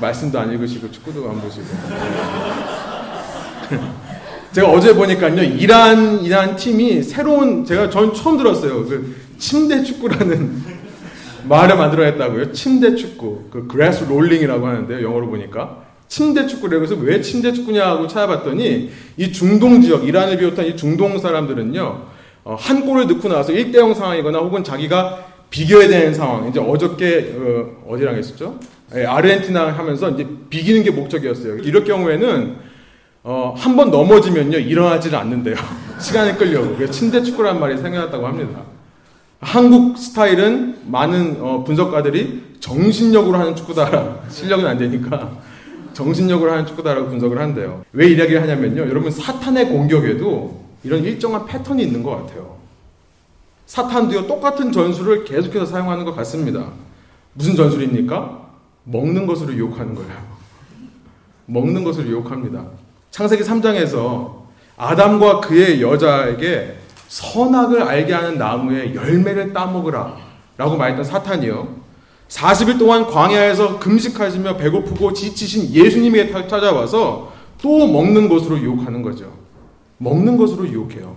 말씀도 0.00 0.38
안 0.38 0.52
읽으시고 0.52 0.90
축구도 0.90 1.28
안 1.28 1.40
보시고. 1.40 1.66
제가 4.52 4.70
어제 4.70 4.94
보니까요, 4.94 5.42
이란, 5.42 6.20
이란 6.20 6.54
팀이 6.54 7.02
새로운, 7.02 7.64
제가 7.64 7.90
전 7.90 8.14
처음 8.14 8.36
들었어요. 8.36 8.84
그 8.84 9.16
침대 9.38 9.82
축구라는 9.82 10.62
말을 11.48 11.76
만들어냈다고요. 11.76 12.52
침대 12.52 12.94
축구. 12.94 13.46
그 13.50 13.66
grass 13.66 14.04
rolling이라고 14.04 14.66
하는데요. 14.66 15.04
영어로 15.04 15.28
보니까. 15.28 15.82
침대 16.14 16.46
축구래. 16.46 16.76
그래서 16.76 16.94
왜 16.94 17.20
침대 17.20 17.52
축구냐고 17.52 18.06
찾아봤더니 18.06 18.88
이 19.16 19.32
중동 19.32 19.82
지역, 19.82 20.06
이란을 20.06 20.36
비롯한 20.38 20.64
이 20.64 20.76
중동 20.76 21.18
사람들은요, 21.18 22.02
어, 22.44 22.56
한 22.56 22.86
골을 22.86 23.08
넣고 23.08 23.28
나서 23.28 23.52
1대0 23.52 23.94
상황이거나 23.96 24.38
혹은 24.38 24.62
자기가 24.62 25.24
비겨야 25.50 25.88
되는 25.88 26.14
상황. 26.14 26.48
이제 26.48 26.60
어저께, 26.60 27.34
어, 27.36 27.92
어디랑 27.92 28.14
했었죠? 28.14 28.60
예, 28.94 29.04
아르헨티나 29.04 29.72
하면서 29.72 30.08
이제 30.10 30.24
비기는 30.50 30.84
게 30.84 30.92
목적이었어요. 30.92 31.56
이럴 31.56 31.82
경우에는 31.82 32.56
어, 33.24 33.54
한 33.56 33.74
번 33.74 33.90
넘어지면요 33.90 34.58
일어나지를 34.58 35.18
않는데요. 35.18 35.56
시간이 35.98 36.36
끌려고. 36.38 36.76
그래서 36.76 36.92
침대 36.92 37.24
축구란 37.24 37.58
말이 37.58 37.76
생겨났다고 37.76 38.24
합니다. 38.24 38.60
한국 39.40 39.98
스타일은 39.98 40.76
많은 40.86 41.38
어, 41.40 41.64
분석가들이 41.64 42.42
정신력으로 42.60 43.36
하는 43.36 43.56
축구다. 43.56 44.18
실력은 44.30 44.64
안 44.64 44.78
되니까 44.78 45.42
정신력으로 45.94 46.52
하는 46.52 46.66
축구다라고 46.66 47.08
분석을 47.08 47.38
한대요. 47.38 47.84
왜 47.92 48.08
이야기를 48.08 48.42
하냐면요. 48.42 48.82
여러분 48.82 49.10
사탄의 49.10 49.68
공격에도 49.68 50.62
이런 50.82 51.02
일정한 51.02 51.46
패턴이 51.46 51.82
있는 51.82 52.02
것 52.02 52.10
같아요. 52.10 52.56
사탄도요 53.66 54.26
똑같은 54.26 54.70
전술을 54.70 55.24
계속해서 55.24 55.64
사용하는 55.64 56.04
것 56.04 56.14
같습니다. 56.16 56.66
무슨 57.32 57.56
전술입니까? 57.56 58.44
먹는 58.84 59.26
것으로 59.26 59.54
유혹하는 59.54 59.94
거예요. 59.94 60.12
먹는 61.46 61.84
것으로 61.84 62.08
유혹합니다. 62.08 62.64
창세기 63.10 63.42
3장에서 63.42 64.44
아담과 64.76 65.40
그의 65.40 65.80
여자에게 65.80 66.76
선악을 67.08 67.82
알게 67.82 68.12
하는 68.12 68.38
나무의 68.38 68.94
열매를 68.94 69.52
따먹으라 69.52 70.16
라고 70.56 70.76
말했던 70.76 71.04
사탄이요. 71.04 71.83
40일 72.28 72.78
동안 72.78 73.06
광야에서 73.06 73.78
금식하시며 73.78 74.56
배고프고 74.56 75.12
지치신 75.12 75.72
예수님에게 75.72 76.48
찾아와서 76.48 77.32
또 77.62 77.86
먹는 77.86 78.28
것으로 78.28 78.58
유혹하는 78.58 79.02
거죠. 79.02 79.32
먹는 79.98 80.36
것으로 80.36 80.68
유혹해요. 80.68 81.16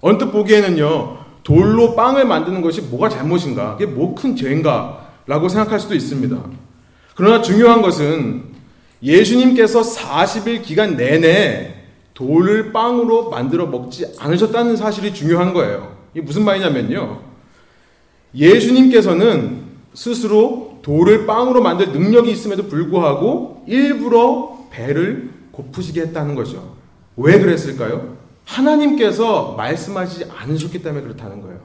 언뜻 0.00 0.30
보기에는요, 0.30 1.18
돌로 1.42 1.94
빵을 1.94 2.24
만드는 2.26 2.62
것이 2.62 2.80
뭐가 2.82 3.08
잘못인가? 3.08 3.76
그게 3.76 3.86
뭐 3.90 4.14
큰 4.14 4.36
죄인가? 4.36 5.08
라고 5.26 5.48
생각할 5.48 5.78
수도 5.78 5.94
있습니다. 5.94 6.36
그러나 7.14 7.42
중요한 7.42 7.82
것은 7.82 8.44
예수님께서 9.02 9.82
40일 9.82 10.62
기간 10.62 10.96
내내 10.96 11.74
돌을 12.14 12.72
빵으로 12.72 13.30
만들어 13.30 13.66
먹지 13.66 14.06
않으셨다는 14.18 14.76
사실이 14.76 15.14
중요한 15.14 15.54
거예요. 15.54 15.96
이게 16.14 16.22
무슨 16.22 16.44
말이냐면요. 16.44 17.20
예수님께서는 18.34 19.69
스스로 19.94 20.78
돌을 20.82 21.26
빵으로 21.26 21.62
만들 21.62 21.92
능력이 21.92 22.30
있음에도 22.30 22.66
불구하고 22.68 23.64
일부러 23.66 24.58
배를 24.70 25.30
고프시게 25.52 26.00
했다는 26.02 26.34
거죠. 26.34 26.76
왜 27.16 27.38
그랬을까요? 27.38 28.16
하나님께서 28.44 29.54
말씀하지 29.56 30.26
않으셨기 30.36 30.82
때문에 30.82 31.02
그렇다는 31.02 31.42
거예요. 31.42 31.60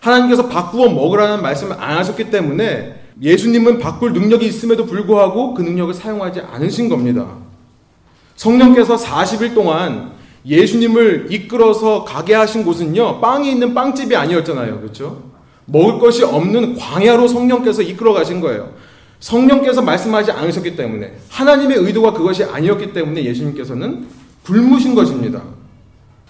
하나님께서 0.00 0.48
바꾸어 0.48 0.88
먹으라는 0.88 1.42
말씀을 1.42 1.76
안 1.78 1.98
하셨기 1.98 2.30
때문에 2.30 3.02
예수님은 3.20 3.78
바꿀 3.78 4.12
능력이 4.12 4.46
있음에도 4.46 4.86
불구하고 4.86 5.54
그 5.54 5.62
능력을 5.62 5.92
사용하지 5.92 6.40
않으신 6.40 6.88
겁니다. 6.88 7.26
성령께서 8.36 8.96
40일 8.96 9.54
동안 9.54 10.12
예수님을 10.46 11.26
이끌어서 11.30 12.04
가게 12.04 12.34
하신 12.34 12.64
곳은요, 12.64 13.20
빵이 13.20 13.50
있는 13.50 13.74
빵집이 13.74 14.14
아니었잖아요. 14.14 14.80
그렇죠? 14.80 15.27
먹을 15.70 15.98
것이 15.98 16.24
없는 16.24 16.76
광야로 16.76 17.28
성령께서 17.28 17.82
이끌어 17.82 18.12
가신 18.12 18.40
거예요. 18.40 18.72
성령께서 19.20 19.82
말씀하지 19.82 20.32
않으셨기 20.32 20.76
때문에 20.76 21.12
하나님의 21.28 21.78
의도가 21.78 22.12
그것이 22.12 22.44
아니었기 22.44 22.92
때문에 22.92 23.24
예수님께서는 23.24 24.06
굶으신 24.44 24.94
것입니다. 24.94 25.42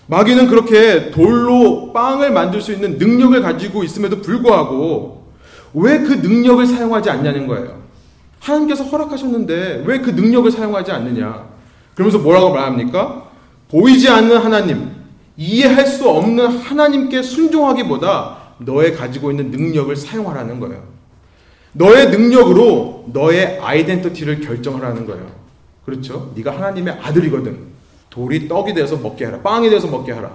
마귀는 0.07 0.49
그렇게 0.49 1.11
돌로 1.11 1.92
빵을 1.92 2.33
만들 2.33 2.61
수 2.61 2.73
있는 2.73 2.97
능력을 2.99 3.40
가지고 3.42 3.85
있음에도 3.85 4.21
불구하고 4.23 5.26
왜 5.75 5.99
그 5.99 6.14
능력을 6.14 6.66
사용하지 6.66 7.11
않냐는 7.11 7.47
거예요. 7.47 7.78
하나님께서 8.40 8.85
허락하셨는데 8.85 9.85
왜 9.87 10.00
그 10.00 10.11
능력을 10.11 10.50
사용하지 10.50 10.90
않느냐. 10.92 11.47
그러면서 11.95 12.18
뭐라고 12.18 12.50
말합니까? 12.50 13.25
보이지 13.71 14.09
않는 14.09 14.38
하나님, 14.38 14.90
이해할 15.37 15.87
수 15.87 16.09
없는 16.09 16.57
하나님께 16.57 17.23
순종하기보다 17.23 18.38
너의 18.59 18.95
가지고 18.95 19.31
있는 19.31 19.50
능력을 19.50 19.95
사용하라는 19.95 20.61
거예요. 20.61 20.83
너의 21.73 22.11
능력으로 22.11 23.07
너의 23.12 23.59
아이덴티티를 23.61 24.40
결정하라는 24.40 25.07
거예요. 25.07 25.27
그렇죠? 25.85 26.33
네가 26.35 26.55
하나님의 26.57 26.99
아들이거든. 27.01 27.59
돌이 28.11 28.49
떡이 28.49 28.75
돼서 28.75 28.97
먹게 28.97 29.27
하라. 29.27 29.40
빵이 29.40 29.71
돼서 29.71 29.87
먹게 29.87 30.12
하라. 30.12 30.33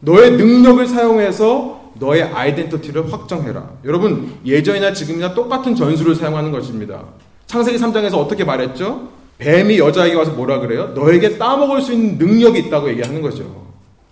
너의 0.00 0.32
능력을 0.32 0.86
사용해서 0.86 1.92
너의 1.98 2.22
아이덴티티를 2.22 3.12
확정해라. 3.12 3.70
여러분, 3.84 4.34
예전이나 4.44 4.92
지금이나 4.92 5.34
똑같은 5.34 5.74
전술을 5.74 6.14
사용하는 6.14 6.50
것입니다. 6.50 7.04
창세기 7.46 7.78
3장에서 7.78 8.14
어떻게 8.14 8.44
말했죠? 8.44 9.08
뱀이 9.38 9.78
여자에게 9.78 10.14
와서 10.14 10.32
뭐라 10.32 10.60
그래요? 10.60 10.92
너에게 10.94 11.38
따먹을 11.38 11.80
수 11.80 11.92
있는 11.92 12.18
능력이 12.18 12.60
있다고 12.60 12.88
얘기하는 12.90 13.20
거죠. 13.22 13.63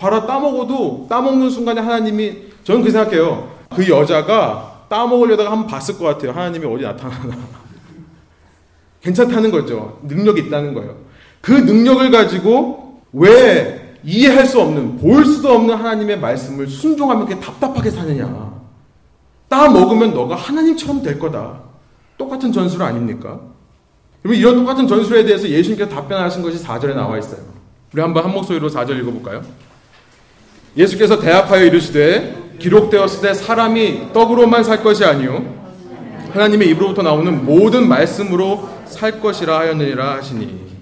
바로 0.02 0.26
따먹어도 0.26 1.06
따먹는 1.08 1.48
순간에 1.48 1.80
하나님이 1.80 2.36
저는 2.64 2.82
그 2.82 2.90
생각해요. 2.90 3.52
그 3.70 3.88
여자가 3.88 4.86
따먹으려다가 4.88 5.52
한번 5.52 5.68
봤을 5.68 5.96
것 5.96 6.04
같아요. 6.06 6.32
하나님이 6.32 6.66
어디 6.66 6.82
나타나나. 6.82 7.36
괜찮다는 9.00 9.52
거죠. 9.52 10.00
능력이 10.02 10.40
있다는 10.42 10.74
거예요. 10.74 10.96
그 11.40 11.52
능력을 11.52 12.10
가지고 12.10 13.00
왜 13.12 13.96
이해할 14.02 14.44
수 14.44 14.60
없는, 14.60 14.98
볼 14.98 15.24
수도 15.24 15.52
없는 15.52 15.76
하나님의 15.76 16.18
말씀을 16.18 16.66
순종하면 16.66 17.26
그렇게 17.26 17.40
답답하게 17.40 17.90
사느냐. 17.90 18.60
따 19.48 19.68
먹으면 19.68 20.14
너가 20.14 20.34
하나님처럼 20.34 21.02
될 21.02 21.20
거다. 21.20 21.60
똑같은 22.18 22.50
전술 22.50 22.82
아닙니까? 22.82 23.38
그러면 24.20 24.40
이런 24.40 24.56
똑같은 24.56 24.88
전술에 24.88 25.24
대해서 25.24 25.48
예수님께서 25.48 25.88
답변하신 25.88 26.42
것이 26.42 26.60
4절에 26.60 26.96
나와 26.96 27.18
있어요. 27.18 27.40
우리 27.92 28.02
한번 28.02 28.24
한 28.24 28.32
목소리로 28.32 28.68
4절 28.68 28.98
읽어볼까요? 29.00 29.42
예수께서 30.76 31.18
대합하여 31.20 31.64
이르시되 31.64 32.34
기록되었을 32.58 33.20
때 33.22 33.34
사람이 33.34 34.12
떡으로만 34.12 34.64
살 34.64 34.82
것이 34.82 35.04
아니요 35.04 35.60
하나님의 36.32 36.68
입으로부터 36.70 37.02
나오는 37.02 37.44
모든 37.44 37.88
말씀으로 37.88 38.68
살 38.86 39.20
것이라 39.20 39.58
하였느니라 39.58 40.16
하시니 40.16 40.72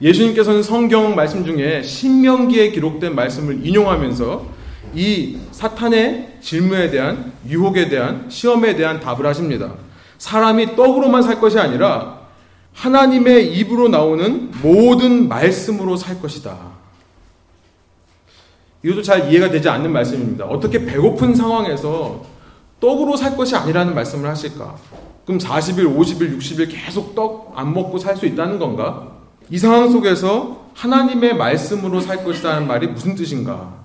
예수님께서는 0.00 0.62
성경 0.62 1.14
말씀 1.14 1.44
중에 1.44 1.82
신명기에 1.82 2.70
기록된 2.70 3.14
말씀을 3.14 3.64
인용하면서 3.64 4.46
이 4.94 5.38
사탄의 5.52 6.38
질문에 6.40 6.90
대한 6.90 7.32
유혹에 7.48 7.88
대한 7.88 8.26
시험에 8.28 8.76
대한 8.76 9.00
답을 9.00 9.26
하십니다. 9.26 9.74
사람이 10.18 10.76
떡으로만 10.76 11.22
살 11.22 11.40
것이 11.40 11.58
아니라 11.58 12.20
하나님의 12.72 13.54
입으로 13.56 13.88
나오는 13.88 14.50
모든 14.62 15.28
말씀으로 15.28 15.96
살 15.96 16.20
것이다. 16.20 16.73
이것도 18.84 19.02
잘 19.02 19.32
이해가 19.32 19.50
되지 19.50 19.68
않는 19.68 19.90
말씀입니다. 19.92 20.44
어떻게 20.44 20.84
배고픈 20.84 21.34
상황에서 21.34 22.22
떡으로 22.80 23.16
살 23.16 23.34
것이 23.36 23.56
아니라는 23.56 23.94
말씀을 23.94 24.28
하실까? 24.28 24.76
그럼 25.24 25.38
40일, 25.38 25.96
50일, 25.96 26.38
60일 26.38 26.68
계속 26.70 27.14
떡 27.14 27.54
안 27.56 27.72
먹고 27.72 27.98
살 27.98 28.16
수 28.16 28.26
있다는 28.26 28.58
건가? 28.58 29.12
이 29.50 29.58
상황 29.58 29.90
속에서 29.90 30.68
하나님의 30.74 31.36
말씀으로 31.36 32.00
살 32.00 32.24
것이라는 32.24 32.66
말이 32.66 32.88
무슨 32.88 33.14
뜻인가? 33.14 33.84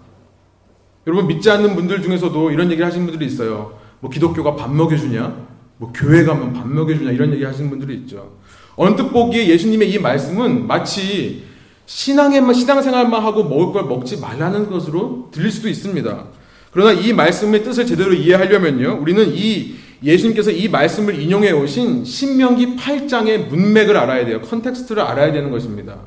여러분 1.07 1.27
믿지 1.27 1.49
않는 1.49 1.75
분들 1.75 2.01
중에서도 2.01 2.51
이런 2.51 2.67
얘기를 2.69 2.85
하시는 2.85 3.05
분들이 3.05 3.25
있어요. 3.29 3.77
뭐 4.01 4.09
기독교가 4.11 4.55
밥 4.55 4.73
먹여주냐? 4.73 5.47
뭐 5.77 5.93
교회 5.95 6.25
가면 6.25 6.51
밥 6.53 6.67
먹여주냐? 6.67 7.11
이런 7.11 7.31
얘기 7.33 7.43
하시는 7.45 7.69
분들이 7.69 7.95
있죠. 7.99 8.33
언뜻 8.75 9.09
보기에 9.09 9.47
예수님의 9.47 9.91
이 9.91 9.99
말씀은 9.99 10.67
마치 10.67 11.43
신앙에만 11.89 12.53
신앙생활만 12.53 13.23
하고 13.23 13.43
먹을 13.43 13.73
걸 13.73 13.85
먹지 13.85 14.17
말라는 14.17 14.69
것으로 14.69 15.29
들릴 15.31 15.51
수도 15.51 15.67
있습니다. 15.67 16.23
그러나 16.71 16.91
이 16.91 17.13
말씀의 17.13 17.63
뜻을 17.63 17.87
제대로 17.87 18.13
이해하려면요, 18.13 18.99
우리는 19.01 19.33
이 19.33 19.73
예수님께서 20.03 20.51
이 20.51 20.67
말씀을 20.67 21.19
인용해 21.19 21.51
오신 21.51 22.05
신명기 22.05 22.75
8장의 22.75 23.47
문맥을 23.47 23.97
알아야 23.97 24.23
돼요. 24.23 24.39
context를 24.41 25.01
알아야 25.01 25.31
되는 25.31 25.49
것입니다. 25.49 25.97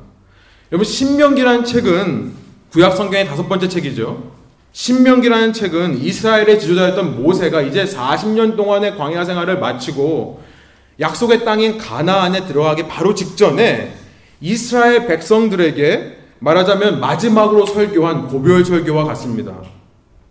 여러분 0.71 0.85
신명기라는 0.85 1.65
책은 1.65 2.31
구약 2.71 2.95
성경의 2.95 3.27
다섯 3.27 3.49
번째 3.49 3.67
책이죠. 3.67 4.31
신명기라는 4.71 5.51
책은 5.51 5.99
이스라엘의 6.01 6.61
지도자였던 6.61 7.21
모세가 7.21 7.61
이제 7.61 7.83
40년 7.83 8.55
동안의 8.55 8.95
광야 8.97 9.25
생활을 9.25 9.59
마치고 9.59 10.41
약속의 11.01 11.43
땅인 11.43 11.77
가나안에 11.77 12.45
들어가기 12.45 12.87
바로 12.87 13.13
직전에 13.13 14.02
이스라엘 14.43 15.07
백성들에게 15.07 16.17
말하자면 16.39 16.99
마지막으로 16.99 17.65
설교한 17.65 18.27
고별 18.27 18.65
설교와 18.65 19.05
같습니다. 19.05 19.53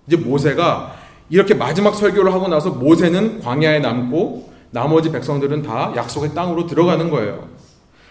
이제 0.07 0.17
모세가 0.17 0.97
이렇게 1.31 1.55
마지막 1.55 1.95
설교를 1.95 2.31
하고 2.31 2.47
나서 2.47 2.69
모세는 2.69 3.41
광야에 3.41 3.79
남고 3.79 4.53
나머지 4.71 5.11
백성들은 5.11 5.63
다 5.63 5.95
약속의 5.97 6.35
땅으로 6.35 6.67
들어가는 6.67 7.09
거예요. 7.09 7.49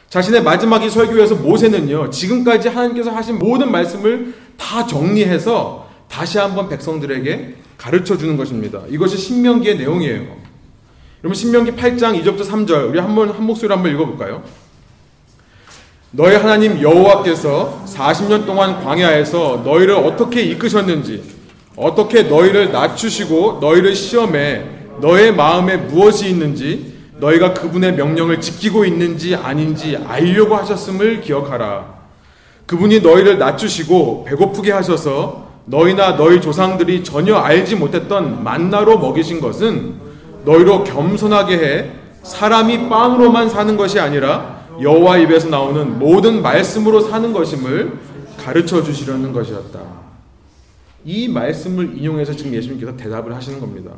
자신의 0.09 0.41
마지막 0.41 0.83
이 0.83 0.89
설교에서 0.89 1.35
모세는요, 1.35 2.09
지금까지 2.09 2.69
하나님께서 2.69 3.11
하신 3.11 3.37
모든 3.37 3.71
말씀을 3.71 4.33
다 4.57 4.87
정리해서 4.87 5.87
다시 6.09 6.39
한번 6.39 6.67
백성들에게 6.67 7.55
가르쳐 7.77 8.17
주는 8.17 8.37
것입니다. 8.37 8.81
이것이 8.89 9.17
신명기의 9.17 9.77
내용이에요. 9.77 10.25
여러분, 11.23 11.35
신명기 11.35 11.73
8장 11.73 12.19
2절부터 12.19 12.41
3절, 12.41 12.89
우리 12.89 12.99
한 12.99 13.13
번, 13.13 13.29
한 13.29 13.43
목소리로 13.43 13.75
한번 13.75 13.93
읽어볼까요? 13.93 14.43
너희 16.13 16.35
하나님 16.35 16.81
여호와께서 16.81 17.85
40년 17.87 18.45
동안 18.45 18.83
광야에서 18.83 19.61
너희를 19.63 19.95
어떻게 19.95 20.41
이끄셨는지 20.41 21.23
어떻게 21.77 22.23
너희를 22.23 22.73
낮추시고 22.73 23.59
너희를 23.61 23.95
시험해 23.95 24.65
너의 24.99 25.33
마음에 25.33 25.77
무엇이 25.77 26.29
있는지 26.29 26.95
너희가 27.17 27.53
그분의 27.53 27.93
명령을 27.95 28.41
지키고 28.41 28.83
있는지 28.83 29.35
아닌지 29.35 29.97
알려고 30.05 30.57
하셨음을 30.57 31.21
기억하라. 31.21 32.01
그분이 32.65 32.99
너희를 32.99 33.37
낮추시고 33.37 34.25
배고프게 34.25 34.71
하셔서 34.73 35.47
너희나 35.63 36.17
너희 36.17 36.41
조상들이 36.41 37.05
전혀 37.05 37.37
알지 37.37 37.77
못했던 37.77 38.43
만나로 38.43 38.99
먹이신 38.99 39.39
것은 39.39 39.93
너희로 40.43 40.83
겸손하게 40.83 41.55
해 41.57 41.91
사람이 42.23 42.89
빵으로만 42.89 43.49
사는 43.49 43.77
것이 43.77 43.97
아니라 43.99 44.60
여호와 44.81 45.17
입에서 45.19 45.49
나오는 45.49 45.99
모든 45.99 46.41
말씀으로 46.41 47.01
사는 47.01 47.31
것임을 47.31 47.99
가르쳐 48.37 48.83
주시려는 48.83 49.31
것이었다. 49.33 49.79
이 51.05 51.27
말씀을 51.27 51.97
인용해서 51.97 52.33
지금 52.33 52.53
예수님께서 52.53 52.95
대답을 52.95 53.35
하시는 53.35 53.59
겁니다. 53.59 53.91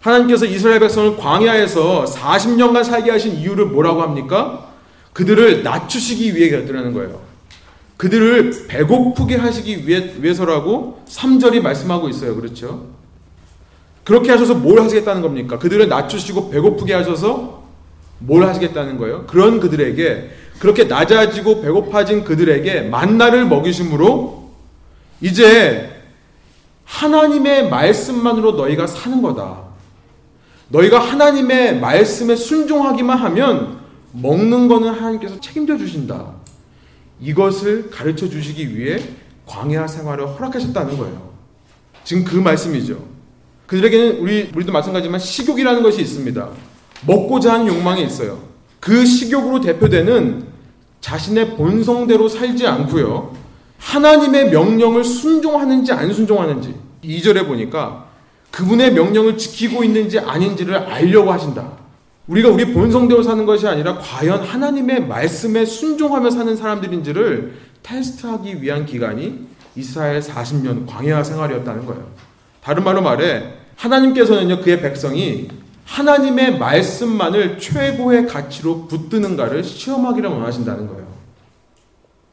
하나님께서 0.00 0.46
이스라엘 0.46 0.80
백성을 0.80 1.16
광야에서 1.16 2.04
40년간 2.04 2.84
살게 2.84 3.10
하신 3.10 3.36
이유를 3.36 3.66
뭐라고 3.66 4.02
합니까? 4.02 4.72
그들을 5.12 5.62
낮추시기 5.62 6.34
위해 6.34 6.50
그랬다는 6.50 6.92
거예요. 6.92 7.20
그들을 7.96 8.66
배고프게 8.66 9.36
하시기 9.36 9.86
위해, 9.86 10.14
위해 10.18 10.34
서라고 10.34 11.02
3절이 11.08 11.60
말씀하고 11.60 12.08
있어요. 12.08 12.34
그렇죠? 12.34 12.86
그렇게 14.02 14.32
하셔서 14.32 14.54
뭘 14.54 14.80
하시겠다는 14.80 15.22
겁니까? 15.22 15.58
그들을 15.58 15.88
낮추시고 15.88 16.50
배고프게 16.50 16.94
하셔서 16.94 17.61
뭘 18.24 18.44
하시겠다는 18.44 18.98
거예요? 18.98 19.26
그런 19.26 19.60
그들에게 19.60 20.30
그렇게 20.58 20.84
낮아지고 20.84 21.60
배고파진 21.62 22.24
그들에게 22.24 22.82
만나를 22.82 23.46
먹이심으로 23.46 24.50
이제 25.20 25.90
하나님의 26.84 27.68
말씀만으로 27.68 28.52
너희가 28.52 28.86
사는 28.86 29.22
거다. 29.22 29.62
너희가 30.68 30.98
하나님의 30.98 31.80
말씀에 31.80 32.36
순종하기만 32.36 33.18
하면 33.18 33.80
먹는 34.12 34.68
거는 34.68 34.90
하나님께서 34.90 35.40
책임져 35.40 35.76
주신다. 35.76 36.32
이것을 37.20 37.90
가르쳐 37.90 38.28
주시기 38.28 38.76
위해 38.76 39.00
광야 39.46 39.86
생활을 39.86 40.28
허락하셨다는 40.28 40.98
거예요. 40.98 41.32
지금 42.04 42.24
그 42.24 42.36
말씀이죠. 42.36 43.04
그들에게는 43.66 44.18
우리 44.18 44.50
우리도 44.54 44.72
마찬가지지만 44.72 45.18
식욕이라는 45.18 45.82
것이 45.82 46.02
있습니다. 46.02 46.48
먹고자 47.06 47.54
하는 47.54 47.66
욕망이 47.66 48.04
있어요. 48.04 48.38
그 48.80 49.04
식욕으로 49.04 49.60
대표되는 49.60 50.46
자신의 51.00 51.56
본성대로 51.56 52.28
살지 52.28 52.66
않고요. 52.66 53.34
하나님의 53.78 54.50
명령을 54.50 55.04
순종하는지 55.04 55.92
안 55.92 56.12
순종하는지 56.12 56.74
2절에 57.04 57.46
보니까 57.46 58.06
그분의 58.50 58.92
명령을 58.92 59.36
지키고 59.36 59.82
있는지 59.82 60.18
아닌지를 60.18 60.76
알려고 60.76 61.32
하신다. 61.32 61.72
우리가 62.28 62.48
우리 62.50 62.72
본성대로 62.72 63.22
사는 63.22 63.44
것이 63.44 63.66
아니라 63.66 63.98
과연 63.98 64.44
하나님의 64.44 65.06
말씀에 65.06 65.64
순종하며 65.64 66.30
사는 66.30 66.56
사람들인지를 66.56 67.54
테스트하기 67.82 68.62
위한 68.62 68.86
기간이 68.86 69.46
이스라엘 69.74 70.20
40년 70.20 70.86
광야 70.86 71.24
생활이었다는 71.24 71.86
거예요. 71.86 72.06
다른 72.62 72.84
말로 72.84 73.02
말해 73.02 73.54
하나님께서는요 73.76 74.60
그의 74.60 74.80
백성이 74.80 75.48
하나님의 75.84 76.58
말씀만을 76.58 77.58
최고의 77.58 78.26
가치로 78.26 78.86
붙드는가를 78.86 79.64
시험하기를 79.64 80.30
원하신다는 80.30 80.86
거예요. 80.88 81.06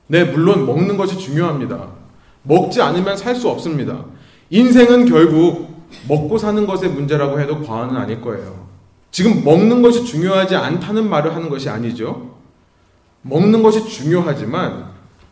네, 0.07 0.23
물론 0.23 0.65
먹는 0.65 0.97
것이 0.97 1.17
중요합니다. 1.17 1.87
먹지 2.43 2.81
않으면 2.81 3.17
살 3.17 3.35
수 3.35 3.49
없습니다. 3.49 4.05
인생은 4.49 5.05
결국 5.05 5.69
먹고 6.07 6.37
사는 6.37 6.65
것의 6.65 6.89
문제라고 6.91 7.39
해도 7.39 7.61
과언은 7.61 7.95
아닐 7.95 8.21
거예요. 8.21 8.67
지금 9.11 9.43
먹는 9.43 9.81
것이 9.81 10.05
중요하지 10.05 10.55
않다는 10.55 11.09
말을 11.09 11.35
하는 11.35 11.49
것이 11.49 11.69
아니죠. 11.69 12.35
먹는 13.21 13.63
것이 13.63 13.87
중요하지만 13.87 14.89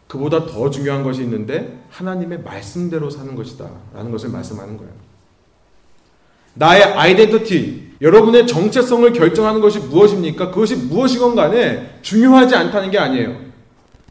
그보다 0.08 0.46
더 0.46 0.70
중요한 0.70 1.04
것이 1.04 1.22
있는데 1.24 1.84
하나님의 1.90 2.42
말씀대로 2.44 3.10
사는 3.10 3.36
것이다. 3.36 3.70
라는 3.94 4.12
것을 4.12 4.30
말씀하는 4.30 4.78
거예요. 4.78 4.92
나의 6.54 6.84
아이덴티티, 6.84 7.87
여러분의 8.02 8.46
정체성을 8.46 9.12
결정하는 9.14 9.60
것이 9.62 9.80
무엇입니까? 9.80 10.52
그것이 10.52 10.76
무엇이건 10.76 11.36
간에 11.36 11.98
중요하지 12.02 12.56
않다는 12.56 12.92
게 12.92 13.00
아니에요. 13.00 13.36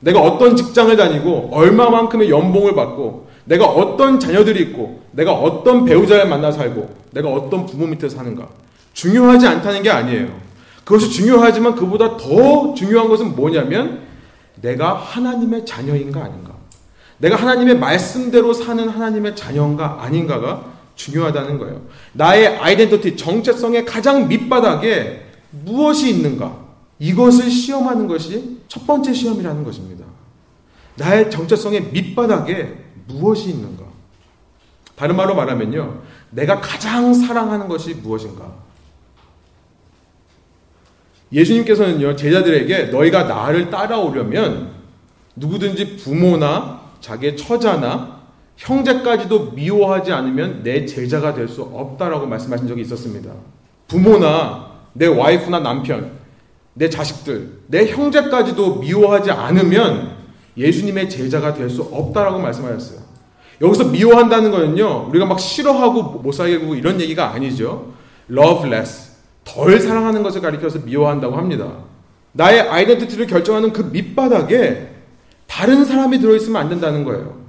내가 0.01 0.21
어떤 0.21 0.57
직장을 0.57 0.95
다니고 0.97 1.51
얼마만큼의 1.53 2.31
연봉을 2.31 2.75
받고 2.75 3.29
내가 3.45 3.67
어떤 3.67 4.19
자녀들이 4.19 4.61
있고 4.65 5.03
내가 5.13 5.33
어떤 5.33 5.85
배우자를 5.85 6.29
만나 6.29 6.51
살고 6.51 6.95
내가 7.13 7.29
어떤 7.31 7.65
부모 7.65 7.87
밑에 7.87 8.09
사는가 8.09 8.49
중요하지 8.93 9.47
않다는 9.47 9.83
게 9.83 9.91
아니에요. 9.91 10.29
그것이 10.85 11.11
중요하지만 11.11 11.75
그보다 11.75 12.17
더 12.17 12.75
중요한 12.75 13.09
것은 13.09 13.35
뭐냐면 13.35 14.01
내가 14.61 14.95
하나님의 14.95 15.65
자녀인가 15.65 16.25
아닌가. 16.25 16.55
내가 17.19 17.37
하나님의 17.37 17.79
말씀대로 17.79 18.53
사는 18.53 18.89
하나님의 18.89 19.37
자녀인가 19.37 19.99
아닌가가 20.01 20.76
중요하다는 20.97 21.59
거예요. 21.59 21.83
나의 22.13 22.49
아이덴티티, 22.59 23.17
정체성의 23.17 23.85
가장 23.85 24.27
밑바닥에 24.27 25.27
무엇이 25.51 26.11
있는가. 26.11 26.67
이것을 26.99 27.51
시험하는 27.51 28.09
것이 28.09 28.59
첫 28.69 28.87
번째 28.87 29.13
시험이라는 29.13 29.63
것입니다. 29.63 30.05
나의 30.97 31.31
정체성의 31.31 31.93
밑바닥에 31.93 32.77
무엇이 33.07 33.51
있는가. 33.51 33.85
다른 34.97 35.15
말로 35.15 35.35
말하면요. 35.35 36.01
내가 36.31 36.61
가장 36.61 37.13
사랑하는 37.13 37.69
것이 37.69 37.95
무엇인가. 37.95 38.55
예수님께서는요, 41.33 42.17
제자들에게 42.17 42.85
너희가 42.85 43.25
나를 43.25 43.71
따라오려면 43.71 44.73
누구든지 45.35 45.97
부모나 45.97 46.81
자기의 47.01 47.37
처자나 47.37 48.17
형제까지도 48.57 49.53
미워하지 49.53 50.13
않으면 50.13 50.63
내 50.63 50.87
제자가 50.87 51.35
될 51.35 51.49
수 51.49 51.63
없다라고 51.63 52.27
말씀하신 52.27 52.67
적이 52.69 52.83
있었습니다. 52.83 53.31
부모나 53.89 54.73
내 54.95 55.07
와이프나 55.07 55.61
남편, 55.61 56.11
내 56.75 56.89
자식들, 56.89 57.61
내 57.67 57.87
형제까지도 57.87 58.77
미워하지 58.77 59.31
않으면 59.31 60.17
예수님의 60.57 61.11
제자가 61.11 61.55
될 61.55 61.69
수 61.69 61.83
없다라고 61.83 62.39
말씀하셨어요. 62.39 63.01
여기서 63.61 63.85
미워한다는 63.85 64.51
거는요, 64.51 65.07
우리가 65.11 65.27
막 65.27 65.39
싫어하고 65.41 66.03
못구 66.03 66.77
이런 66.77 67.01
얘기가 67.01 67.33
아니죠. 67.33 67.93
love 68.31 68.67
less. 68.69 69.13
덜 69.45 69.79
사랑하는 69.79 70.23
것을 70.23 70.41
가리켜서 70.41 70.81
미워한다고 70.81 71.37
합니다. 71.37 71.73
나의 72.33 72.61
아이덴티티를 72.61 73.27
결정하는 73.27 73.73
그 73.73 73.83
밑바닥에 73.83 74.91
다른 75.47 75.85
사람이 75.85 76.19
들어있으면 76.19 76.61
안 76.61 76.69
된다는 76.69 77.05
거예요. 77.05 77.46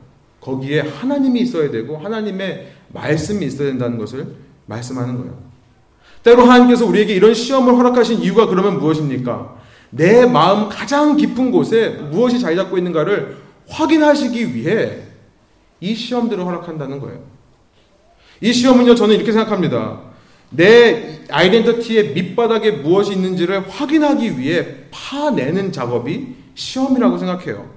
거기에 0.47 0.79
하나님이 0.79 1.41
있어야 1.41 1.69
되고 1.69 1.97
하나님의 1.97 2.71
말씀이 2.93 3.45
있어야 3.45 3.67
된다는 3.67 3.97
것을 3.97 4.27
말씀하는 4.65 5.17
거예요. 5.17 5.37
때로 6.23 6.43
하나님께서 6.43 6.85
우리에게 6.85 7.13
이런 7.13 7.33
시험을 7.33 7.75
허락하신 7.75 8.21
이유가 8.21 8.47
그러면 8.47 8.79
무엇입니까? 8.79 9.57
내 9.89 10.25
마음 10.25 10.69
가장 10.69 11.17
깊은 11.17 11.51
곳에 11.51 11.89
무엇이 12.11 12.39
자리 12.39 12.55
잡고 12.55 12.77
있는가를 12.77 13.37
확인하시기 13.67 14.55
위해 14.55 14.99
이 15.81 15.93
시험들을 15.93 16.43
허락한다는 16.43 16.99
거예요. 16.99 17.19
이 18.39 18.53
시험은요, 18.53 18.95
저는 18.95 19.15
이렇게 19.15 19.31
생각합니다. 19.31 20.01
내 20.49 21.19
아이덴티티의 21.29 22.13
밑바닥에 22.13 22.71
무엇이 22.71 23.11
있는지를 23.11 23.69
확인하기 23.69 24.39
위해 24.39 24.85
파내는 24.91 25.73
작업이 25.73 26.35
시험이라고 26.55 27.17
생각해요. 27.17 27.76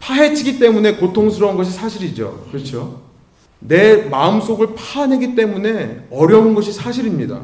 파헤치기 0.00 0.58
때문에 0.58 0.96
고통스러운 0.96 1.56
것이 1.56 1.72
사실이죠. 1.72 2.46
그렇죠? 2.50 3.02
내 3.58 3.96
마음속을 3.96 4.68
파내기 4.76 5.34
때문에 5.34 6.06
어려운 6.10 6.54
것이 6.54 6.72
사실입니다. 6.72 7.40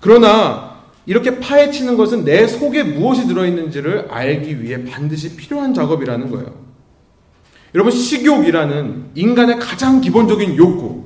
그러나 0.00 0.80
이렇게 1.06 1.38
파헤치는 1.38 1.96
것은 1.96 2.24
내 2.24 2.46
속에 2.46 2.82
무엇이 2.82 3.26
들어있는지를 3.26 4.08
알기 4.10 4.62
위해 4.62 4.84
반드시 4.84 5.36
필요한 5.36 5.74
작업이라는 5.74 6.30
거예요. 6.30 6.54
여러분, 7.74 7.92
식욕이라는 7.92 9.10
인간의 9.14 9.58
가장 9.60 10.00
기본적인 10.00 10.56
욕구, 10.56 11.04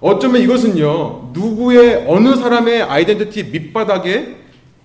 어쩌면 0.00 0.42
이것은요, 0.42 1.30
누구의, 1.32 2.04
어느 2.08 2.36
사람의 2.36 2.82
아이덴티티 2.82 3.44
밑바닥에 3.44 4.36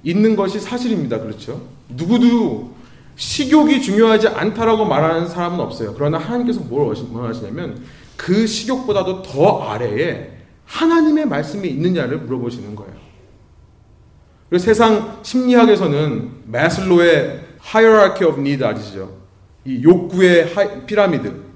있는 0.04 0.36
것이 0.36 0.60
사실입니다. 0.60 1.20
그렇죠? 1.20 1.62
누구도 1.90 2.72
식욕이 3.18 3.82
중요하지 3.82 4.28
않다라고 4.30 4.86
말하는 4.86 5.28
사람은 5.28 5.60
없어요. 5.60 5.94
그러나 5.96 6.20
하나님께서 6.20 6.62
뭘 6.62 6.96
원하시냐면 7.12 7.84
그 8.16 8.46
식욕보다도 8.46 9.24
더 9.24 9.64
아래에 9.64 10.38
하나님의 10.66 11.26
말씀이 11.28 11.68
있느냐를 11.68 12.20
물어보시는 12.20 12.76
거예요. 12.76 12.94
그래서 14.50 14.66
세상 14.66 15.20
심리학에서는 15.24 16.32
마슬로의 16.46 17.42
hierarchy 17.74 18.32
of 18.32 18.40
need 18.40 18.64
아시죠? 18.64 19.18
이 19.66 19.82
욕구의 19.84 20.54
하이, 20.54 20.86
피라미드. 20.86 21.48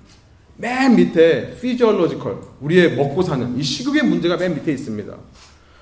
맨 0.57 0.95
밑에 0.95 1.55
physiological, 1.57 2.37
우리의 2.59 2.95
먹고 2.95 3.21
사는 3.21 3.57
이 3.57 3.63
식욕의 3.63 4.03
문제가 4.03 4.35
맨 4.35 4.55
밑에 4.55 4.71
있습니다. 4.71 5.13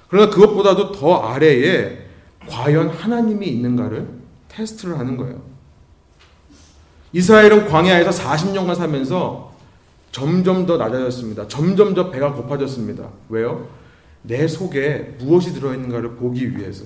그러나 0.09 0.29
그것보다도 0.29 0.91
더 0.91 1.15
아래에 1.15 1.97
과연 2.47 2.89
하나님이 2.89 3.47
있는가를 3.47 4.07
테스트를 4.49 4.97
하는 4.99 5.17
거예요. 5.17 5.48
이스라엘은 7.13 7.67
광야에서 7.67 8.11
40년간 8.11 8.75
살면서 8.75 9.53
점점 10.11 10.65
더 10.65 10.77
낮아졌습니다. 10.77 11.47
점점 11.47 11.93
더 11.93 12.09
배가 12.11 12.33
고파졌습니다. 12.33 13.09
왜요? 13.29 13.67
내 14.21 14.47
속에 14.47 15.15
무엇이 15.19 15.53
들어있는가를 15.53 16.15
보기 16.15 16.57
위해서. 16.57 16.85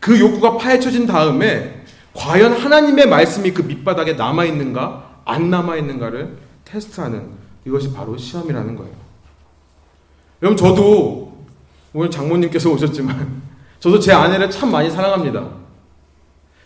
그 0.00 0.18
욕구가 0.18 0.56
파헤쳐진 0.58 1.06
다음에 1.06 1.84
과연 2.14 2.52
하나님의 2.52 3.08
말씀이 3.08 3.52
그 3.52 3.62
밑바닥에 3.62 4.14
남아있는가, 4.14 5.22
안 5.24 5.50
남아있는가를 5.50 6.36
테스트하는 6.64 7.30
이것이 7.66 7.92
바로 7.92 8.16
시험이라는 8.16 8.76
거예요. 8.76 8.92
여러분, 10.42 10.56
저도 10.56 11.44
오늘 11.92 12.10
장모님께서 12.10 12.70
오셨지만, 12.70 13.42
저도 13.80 13.98
제 13.98 14.12
아내를 14.12 14.50
참 14.50 14.70
많이 14.70 14.90
사랑합니다. 14.90 15.48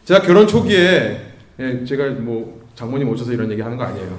제가 0.05 0.23
결혼 0.23 0.47
초기에, 0.47 1.30
예, 1.61 1.85
제가 1.85 2.09
뭐, 2.13 2.67
장모님 2.75 3.07
오셔서 3.11 3.33
이런 3.33 3.53
얘기 3.53 3.61
하는 3.61 3.77
거 3.77 3.85
아니에요. 3.85 4.19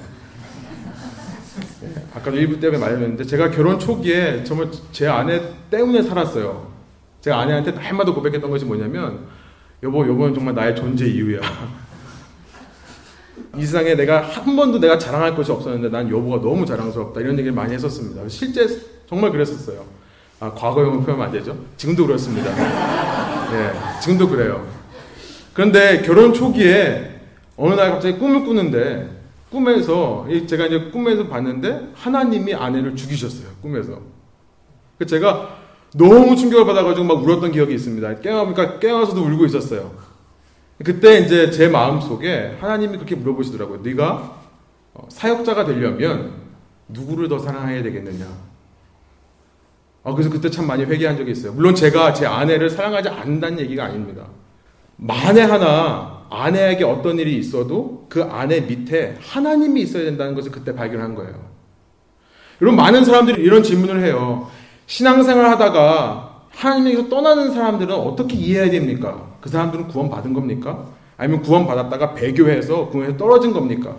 예, 1.82 2.02
아까도 2.14 2.36
일부 2.36 2.60
때문에 2.60 2.78
말했는데, 2.78 3.24
제가 3.24 3.50
결혼 3.50 3.80
초기에 3.80 4.44
정말 4.44 4.68
제 4.92 5.08
아내 5.08 5.42
때문에 5.68 6.02
살았어요. 6.02 6.70
제가 7.20 7.40
아내한테 7.40 7.72
날마다 7.72 8.12
고백했던 8.12 8.48
것이 8.48 8.64
뭐냐면, 8.64 9.26
여보, 9.82 10.06
여보는 10.06 10.34
정말 10.34 10.54
나의 10.54 10.76
존재 10.76 11.04
이유야. 11.04 11.40
이 13.58 13.66
세상에 13.66 13.96
내가 13.96 14.20
한 14.20 14.54
번도 14.54 14.78
내가 14.78 14.96
자랑할 14.96 15.34
것이 15.34 15.50
없었는데 15.50 15.88
난 15.88 16.08
여보가 16.08 16.40
너무 16.40 16.64
자랑스럽다. 16.64 17.20
이런 17.20 17.32
얘기를 17.32 17.52
많이 17.52 17.74
했었습니다. 17.74 18.28
실제 18.28 18.68
정말 19.08 19.32
그랬었어요. 19.32 19.84
아, 20.38 20.52
과거형을 20.52 21.04
표현하면 21.04 21.26
안 21.26 21.32
되죠? 21.32 21.58
지금도 21.76 22.06
그렇습니다. 22.06 22.50
네, 23.50 23.72
지금도 24.00 24.28
그래요. 24.28 24.64
그런데 25.52 26.02
결혼 26.02 26.32
초기에 26.32 27.11
어느 27.62 27.74
날 27.74 27.92
갑자기 27.92 28.18
꿈을 28.18 28.44
꾸는데 28.44 29.08
꿈에서 29.48 30.26
제가 30.48 30.66
이제 30.66 30.90
꿈에서 30.90 31.28
봤는데 31.28 31.92
하나님이 31.94 32.54
아내를 32.54 32.96
죽이셨어요. 32.96 33.50
꿈에서. 33.62 34.00
그 34.98 35.06
제가 35.06 35.58
너무 35.94 36.34
충격을 36.34 36.66
받아가지고 36.66 37.06
막 37.06 37.22
울었던 37.22 37.52
기억이 37.52 37.72
있습니다. 37.72 38.18
깨어보니까 38.18 38.80
깨어서도 38.80 39.22
울고 39.22 39.46
있었어요. 39.46 39.92
그때 40.84 41.20
이제 41.20 41.52
제 41.52 41.68
마음 41.68 42.00
속에 42.00 42.56
하나님이 42.60 42.96
그렇게 42.96 43.14
물어보시더라고요. 43.14 43.82
네가 43.82 44.40
어, 44.94 45.06
사역자가 45.08 45.64
되려면 45.64 46.32
누구를 46.88 47.28
더 47.28 47.38
사랑해야 47.38 47.84
되겠느냐? 47.84 48.26
아, 50.02 50.12
그래서 50.14 50.30
그때 50.30 50.50
참 50.50 50.66
많이 50.66 50.82
회개한 50.82 51.16
적이 51.16 51.30
있어요. 51.30 51.52
물론 51.52 51.76
제가 51.76 52.12
제 52.12 52.26
아내를 52.26 52.70
사랑하지 52.70 53.08
않는다는 53.08 53.60
얘기가 53.60 53.84
아닙니다. 53.84 54.26
만에 54.96 55.42
하나 55.42 56.21
아내에게 56.32 56.84
어떤 56.84 57.18
일이 57.18 57.36
있어도 57.36 58.06
그 58.08 58.22
아내 58.22 58.60
밑에 58.60 59.16
하나님이 59.20 59.82
있어야 59.82 60.04
된다는 60.04 60.34
것을 60.34 60.50
그때 60.50 60.74
발견한 60.74 61.14
거예요. 61.14 61.34
여러분, 62.60 62.76
많은 62.76 63.04
사람들이 63.04 63.42
이런 63.42 63.62
질문을 63.62 64.02
해요. 64.02 64.48
신앙생활 64.86 65.46
하다가 65.50 66.46
하나님에게서 66.50 67.08
떠나는 67.08 67.52
사람들은 67.52 67.94
어떻게 67.94 68.36
이해해야 68.36 68.70
됩니까? 68.70 69.36
그 69.40 69.48
사람들은 69.48 69.88
구원받은 69.88 70.32
겁니까? 70.32 70.86
아니면 71.16 71.42
구원받았다가 71.42 72.14
배교해서 72.14 72.88
구원에서 72.88 73.16
떨어진 73.16 73.52
겁니까? 73.52 73.96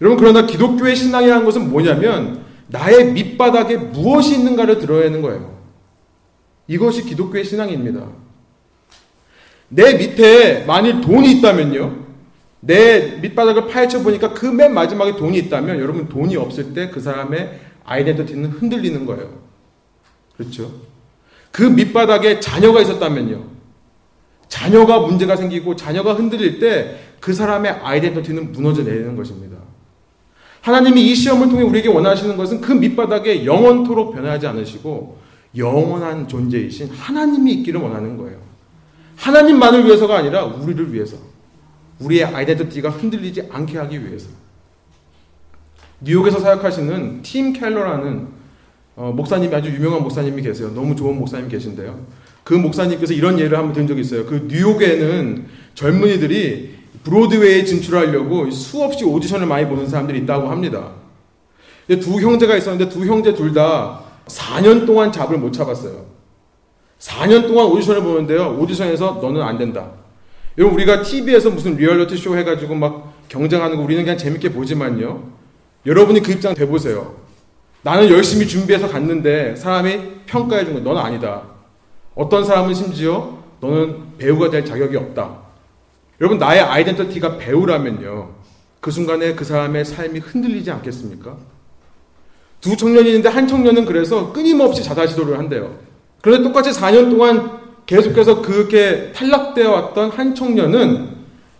여러분, 0.00 0.18
그러나 0.18 0.46
기독교의 0.46 0.96
신앙이라는 0.96 1.44
것은 1.44 1.70
뭐냐면 1.70 2.44
나의 2.68 3.12
밑바닥에 3.12 3.76
무엇이 3.76 4.36
있는가를 4.36 4.78
들어야 4.78 5.06
하는 5.06 5.22
거예요. 5.22 5.54
이것이 6.66 7.04
기독교의 7.04 7.44
신앙입니다. 7.44 8.06
내 9.74 9.94
밑에 9.94 10.64
만일 10.66 11.00
돈이 11.00 11.32
있다면요. 11.38 12.04
내 12.60 13.18
밑바닥을 13.20 13.66
파헤쳐 13.66 14.02
보니까 14.02 14.32
그 14.32 14.46
맨 14.46 14.72
마지막에 14.72 15.16
돈이 15.16 15.36
있다면 15.38 15.80
여러분 15.80 16.08
돈이 16.08 16.36
없을 16.36 16.72
때 16.72 16.90
그 16.90 17.00
사람의 17.00 17.60
아이덴티티는 17.84 18.50
흔들리는 18.50 19.04
거예요. 19.04 19.40
그렇죠? 20.36 20.70
그 21.50 21.62
밑바닥에 21.62 22.40
자녀가 22.40 22.80
있었다면요. 22.80 23.44
자녀가 24.48 25.00
문제가 25.00 25.36
생기고 25.36 25.76
자녀가 25.76 26.14
흔들릴 26.14 26.58
때 26.58 27.00
그 27.20 27.32
사람의 27.32 27.70
아이덴티티는 27.82 28.52
무너져 28.52 28.82
내리는 28.82 29.16
것입니다. 29.16 29.56
하나님이 30.60 31.10
이 31.10 31.14
시험을 31.14 31.48
통해 31.48 31.62
우리에게 31.62 31.88
원하시는 31.88 32.36
것은 32.36 32.60
그 32.60 32.72
밑바닥에 32.72 33.46
영원토록 33.46 34.14
변하지 34.14 34.46
않으시고 34.46 35.16
영원한 35.56 36.28
존재이신 36.28 36.90
하나님이 36.90 37.52
있기를 37.54 37.80
원하는 37.80 38.18
거예요. 38.18 38.43
하나님만을 39.16 39.84
위해서가 39.84 40.18
아니라 40.18 40.44
우리를 40.44 40.92
위해서. 40.92 41.16
우리의 42.00 42.24
아이덴티티가 42.24 42.90
흔들리지 42.90 43.48
않게 43.50 43.78
하기 43.78 44.06
위해서. 44.06 44.28
뉴욕에서 46.00 46.40
사역하시는 46.40 47.22
팀 47.22 47.52
켈러라는 47.52 48.28
어, 48.96 49.12
목사님이 49.14 49.54
아주 49.54 49.70
유명한 49.70 50.02
목사님이 50.02 50.42
계세요. 50.42 50.70
너무 50.74 50.94
좋은 50.94 51.18
목사님 51.18 51.48
계신데요. 51.48 52.06
그 52.44 52.54
목사님께서 52.54 53.12
이런 53.14 53.38
예를 53.38 53.56
한번 53.58 53.72
든 53.72 53.86
적이 53.86 54.02
있어요. 54.02 54.26
그 54.26 54.46
뉴욕에는 54.48 55.46
젊은이들이 55.74 56.74
브로드웨이에 57.02 57.64
진출하려고 57.64 58.50
수없이 58.50 59.04
오디션을 59.04 59.46
많이 59.46 59.66
보는 59.66 59.88
사람들이 59.88 60.20
있다고 60.20 60.48
합니다. 60.48 60.92
두 61.88 62.20
형제가 62.20 62.56
있었는데 62.56 62.88
두 62.88 63.04
형제 63.06 63.34
둘 63.34 63.52
다 63.52 64.00
4년 64.26 64.86
동안 64.86 65.12
job을 65.12 65.38
못 65.38 65.52
잡았어요. 65.52 66.06
4년 66.98 67.46
동안 67.46 67.66
오디션을 67.66 68.02
보는데요. 68.02 68.56
오디션에서 68.58 69.18
너는 69.20 69.42
안 69.42 69.58
된다. 69.58 69.90
여러분 70.56 70.76
우리가 70.76 71.02
TV에서 71.02 71.50
무슨 71.50 71.76
리얼리티 71.76 72.16
쇼 72.16 72.36
해가지고 72.36 72.74
막 72.74 73.12
경쟁하는 73.28 73.76
거 73.76 73.82
우리는 73.82 74.02
그냥 74.04 74.16
재밌게 74.16 74.52
보지만요. 74.52 75.22
여러분이 75.86 76.22
그 76.22 76.32
입장 76.32 76.54
돼보세요. 76.54 77.14
나는 77.82 78.08
열심히 78.10 78.46
준비해서 78.46 78.88
갔는데 78.88 79.56
사람이 79.56 79.98
평가해 80.26 80.64
준 80.64 80.74
거 80.74 80.80
너는 80.80 81.00
아니다. 81.02 81.42
어떤 82.14 82.44
사람은 82.44 82.72
심지어 82.72 83.38
너는 83.60 84.16
배우가 84.18 84.50
될 84.50 84.64
자격이 84.64 84.96
없다. 84.96 85.38
여러분 86.20 86.38
나의 86.38 86.60
아이덴티티가 86.60 87.36
배우라면요. 87.38 88.30
그 88.80 88.90
순간에 88.90 89.34
그 89.34 89.44
사람의 89.44 89.84
삶이 89.84 90.20
흔들리지 90.20 90.70
않겠습니까? 90.70 91.36
두 92.60 92.76
청년이 92.76 93.08
있는데 93.08 93.28
한 93.28 93.46
청년은 93.48 93.84
그래서 93.84 94.32
끊임없이 94.32 94.82
자살 94.82 95.08
시도를 95.08 95.38
한대요. 95.38 95.76
그런데 96.24 96.42
똑같이 96.48 96.70
4년 96.70 97.10
동안 97.10 97.60
계속해서 97.84 98.40
그렇게 98.40 99.12
탈락되어 99.12 99.70
왔던 99.70 100.08
한 100.10 100.34
청년은 100.34 101.10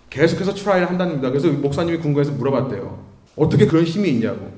계속해서 0.09 0.55
try를 0.55 0.89
한답니다. 0.89 1.29
그래서 1.29 1.49
목사님이 1.49 1.99
궁금해서 1.99 2.33
물어봤대요. 2.33 3.05
어떻게 3.37 3.67
그런 3.67 3.85
힘이 3.85 4.09
있냐고. 4.13 4.51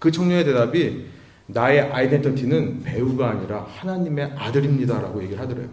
그 0.00 0.10
청년의 0.10 0.44
대답이 0.46 1.04
나의 1.46 1.80
identity는 1.92 2.82
배우가 2.82 3.30
아니라 3.30 3.64
하나님의 3.76 4.32
아들입니다라고 4.36 5.22
얘기를 5.22 5.40
하더래요. 5.40 5.68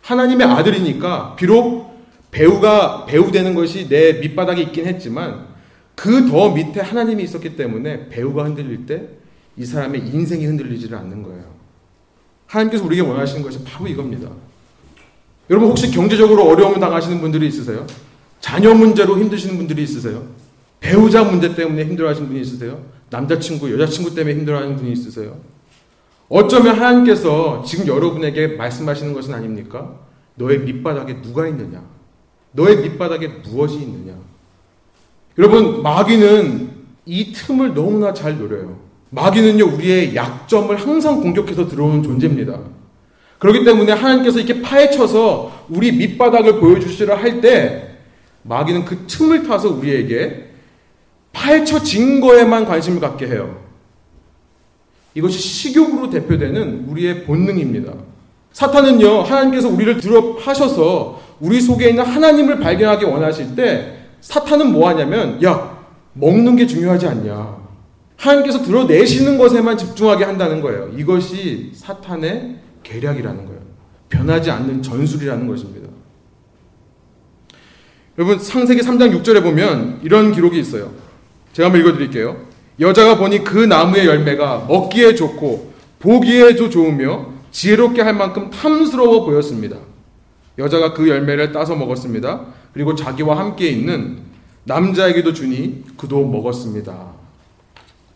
하나님의 0.00 0.46
아들이니까 0.46 1.36
비록 1.36 1.94
배우가 2.30 3.04
배우 3.04 3.30
되는 3.30 3.54
것이 3.54 3.86
내 3.86 4.14
밑바닥에 4.14 4.62
있긴 4.62 4.86
했지만 4.86 5.44
그 5.94 6.26
더 6.30 6.54
밑에 6.54 6.80
하나님이 6.80 7.22
있었기 7.24 7.54
때문에 7.56 8.08
배우가 8.08 8.44
흔들릴 8.44 8.86
때 8.86 9.08
이 9.58 9.64
사람의 9.64 10.02
인생이 10.06 10.44
흔들리지를 10.46 10.96
않는 10.98 11.22
거예요. 11.22 11.55
하나님께서 12.46 12.84
우리에게 12.84 13.06
원하시는 13.06 13.42
것이 13.42 13.62
바로 13.64 13.86
이겁니다. 13.86 14.30
여러분 15.50 15.70
혹시 15.70 15.90
경제적으로 15.90 16.44
어려움을 16.48 16.80
당하시는 16.80 17.20
분들이 17.20 17.46
있으세요? 17.48 17.86
자녀 18.40 18.74
문제로 18.74 19.18
힘드시는 19.18 19.56
분들이 19.56 19.82
있으세요? 19.82 20.26
배우자 20.80 21.24
문제 21.24 21.54
때문에 21.54 21.84
힘들어하시는 21.84 22.28
분이 22.28 22.40
있으세요? 22.40 22.80
남자친구, 23.10 23.72
여자친구 23.72 24.14
때문에 24.14 24.36
힘들어하는 24.36 24.76
분이 24.76 24.92
있으세요? 24.92 25.38
어쩌면 26.28 26.74
하나님께서 26.76 27.62
지금 27.64 27.86
여러분에게 27.86 28.48
말씀하시는 28.48 29.12
것은 29.12 29.32
아닙니까? 29.32 29.94
너의 30.34 30.60
밑바닥에 30.60 31.22
누가 31.22 31.46
있느냐? 31.48 31.82
너의 32.52 32.78
밑바닥에 32.78 33.28
무엇이 33.28 33.76
있느냐? 33.78 34.16
여러분, 35.38 35.82
마귀는 35.82 36.70
이 37.04 37.32
틈을 37.32 37.74
너무나 37.74 38.12
잘 38.12 38.38
노려요. 38.38 38.85
마귀는요, 39.10 39.64
우리의 39.74 40.16
약점을 40.16 40.74
항상 40.76 41.20
공격해서 41.20 41.68
들어오는 41.68 42.02
존재입니다. 42.02 42.58
그렇기 43.38 43.64
때문에 43.64 43.92
하나님께서 43.92 44.40
이렇게 44.40 44.62
파헤쳐서 44.62 45.66
우리 45.68 45.92
밑바닥을 45.92 46.58
보여주시려 46.58 47.14
할 47.14 47.40
때, 47.40 47.96
마귀는 48.42 48.84
그 48.84 49.06
틈을 49.06 49.46
타서 49.46 49.70
우리에게 49.70 50.46
파헤쳐진 51.32 52.20
거에만 52.20 52.64
관심을 52.64 53.00
갖게 53.00 53.26
해요. 53.26 53.60
이것이 55.14 55.38
식욕으로 55.38 56.10
대표되는 56.10 56.86
우리의 56.88 57.24
본능입니다. 57.24 57.92
사탄은요, 58.52 59.22
하나님께서 59.22 59.68
우리를 59.68 60.00
파셔서 60.42 61.20
우리 61.40 61.60
속에 61.60 61.90
있는 61.90 62.04
하나님을 62.04 62.60
발견하기 62.60 63.04
원하실 63.04 63.54
때 63.54 63.98
사탄은 64.20 64.72
뭐 64.72 64.88
하냐면, 64.88 65.42
야, 65.44 65.76
먹는 66.14 66.56
게 66.56 66.66
중요하지 66.66 67.06
않냐. 67.06 67.65
하나님께서 68.16 68.62
드러내시는 68.62 69.38
것에만 69.38 69.76
집중하게 69.76 70.24
한다는 70.24 70.60
거예요. 70.60 70.90
이것이 70.96 71.70
사탄의 71.74 72.56
계략이라는 72.82 73.46
거예요. 73.46 73.60
변하지 74.08 74.50
않는 74.50 74.82
전술이라는 74.82 75.46
것입니다. 75.46 75.88
여러분, 78.18 78.38
상세기 78.38 78.80
3장 78.80 79.22
6절에 79.22 79.42
보면 79.42 80.00
이런 80.02 80.32
기록이 80.32 80.58
있어요. 80.58 80.92
제가 81.52 81.66
한번 81.66 81.82
읽어드릴게요. 81.82 82.46
여자가 82.80 83.18
보니 83.18 83.44
그 83.44 83.58
나무의 83.58 84.06
열매가 84.06 84.66
먹기에 84.68 85.14
좋고 85.14 85.72
보기에도 85.98 86.70
좋으며 86.70 87.26
지혜롭게 87.50 88.02
할 88.02 88.14
만큼 88.14 88.50
탐스러워 88.50 89.24
보였습니다. 89.24 89.78
여자가 90.58 90.92
그 90.92 91.08
열매를 91.08 91.52
따서 91.52 91.74
먹었습니다. 91.74 92.46
그리고 92.72 92.94
자기와 92.94 93.38
함께 93.38 93.68
있는 93.68 94.18
남자에게도 94.64 95.32
주니 95.32 95.84
그도 95.96 96.26
먹었습니다. 96.26 97.15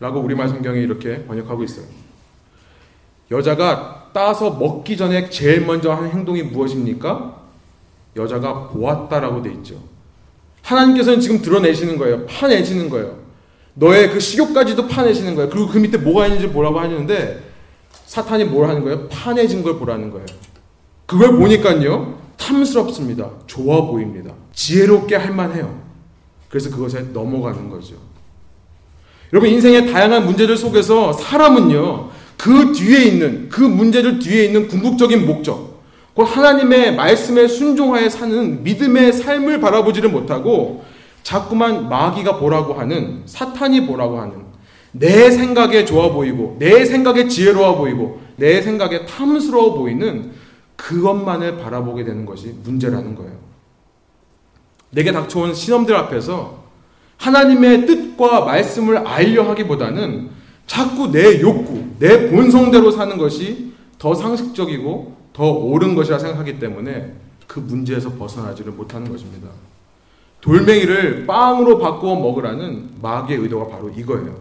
라고 0.01 0.19
우리말 0.19 0.49
성경에 0.49 0.79
이렇게 0.79 1.23
번역하고 1.25 1.63
있어요. 1.63 1.85
여자가 3.29 4.09
따서 4.13 4.49
먹기 4.49 4.97
전에 4.97 5.29
제일 5.29 5.63
먼저 5.63 5.93
하는 5.93 6.09
행동이 6.09 6.41
무엇입니까? 6.41 7.39
여자가 8.15 8.69
보았다라고 8.69 9.43
돼 9.43 9.51
있죠. 9.53 9.75
하나님께서는 10.63 11.21
지금 11.21 11.41
드러내시는 11.41 11.99
거예요. 11.99 12.25
파내시는 12.25 12.89
거예요. 12.89 13.19
너의 13.75 14.09
그 14.09 14.19
식욕까지도 14.19 14.87
파내시는 14.87 15.35
거예요. 15.35 15.49
그리고 15.51 15.67
그 15.67 15.77
밑에 15.77 15.99
뭐가 15.99 16.25
있는지 16.25 16.49
보라고 16.49 16.79
하는데 16.79 17.43
사탄이 18.07 18.45
뭘 18.45 18.67
하는 18.67 18.83
거예요? 18.83 19.07
파내진 19.07 19.61
걸 19.61 19.77
보라는 19.77 20.09
거예요. 20.09 20.25
그걸 21.05 21.37
보니까요. 21.37 22.19
탐스럽습니다. 22.37 23.29
좋아 23.45 23.85
보입니다. 23.85 24.33
지혜롭게 24.51 25.15
할 25.15 25.31
만해요. 25.33 25.79
그래서 26.49 26.71
그것에 26.71 27.01
넘어가는 27.13 27.69
거죠. 27.69 28.10
여러분 29.33 29.49
인생의 29.49 29.91
다양한 29.91 30.25
문제들 30.25 30.57
속에서 30.57 31.13
사람은요. 31.13 32.09
그 32.37 32.73
뒤에 32.73 33.05
있는 33.05 33.49
그 33.49 33.61
문제들 33.61 34.19
뒤에 34.19 34.45
있는 34.45 34.67
궁극적인 34.67 35.25
목적 35.25 35.81
곧 36.13 36.23
하나님의 36.23 36.95
말씀에 36.95 37.47
순종하여 37.47 38.09
사는 38.09 38.63
믿음의 38.63 39.13
삶을 39.13 39.61
바라보지를 39.61 40.09
못하고 40.09 40.83
자꾸만 41.23 41.87
마귀가 41.87 42.37
보라고 42.37 42.73
하는 42.73 43.21
사탄이 43.25 43.85
보라고 43.85 44.19
하는 44.19 44.51
내 44.91 45.31
생각에 45.31 45.85
좋아 45.85 46.11
보이고 46.11 46.57
내 46.59 46.83
생각에 46.83 47.27
지혜로워 47.27 47.77
보이고 47.77 48.19
내 48.35 48.61
생각에 48.61 49.05
탐스러워 49.05 49.75
보이는 49.75 50.31
그것만을 50.75 51.59
바라보게 51.59 52.03
되는 52.03 52.25
것이 52.25 52.55
문제라는 52.63 53.15
거예요. 53.15 53.33
내게 54.89 55.11
닥쳐온 55.11 55.53
시험들 55.53 55.95
앞에서 55.95 56.60
하나님의 57.21 57.85
뜻과 57.85 58.45
말씀을 58.45 58.97
알려 58.97 59.43
하기보다는 59.43 60.29
자꾸 60.65 61.11
내 61.11 61.39
욕구, 61.39 61.83
내 61.99 62.29
본성대로 62.29 62.89
사는 62.89 63.15
것이 63.17 63.73
더 63.99 64.15
상식적이고 64.15 65.17
더 65.31 65.51
옳은 65.51 65.93
것이라 65.93 66.17
생각하기 66.17 66.59
때문에 66.59 67.13
그 67.45 67.59
문제에서 67.59 68.13
벗어나지를 68.13 68.71
못하는 68.71 69.11
것입니다. 69.11 69.49
돌멩이를 70.41 71.27
빵으로 71.27 71.77
바꾸어 71.77 72.15
먹으라는 72.15 72.89
마귀의 73.01 73.39
의도가 73.39 73.67
바로 73.67 73.89
이거예요. 73.89 74.35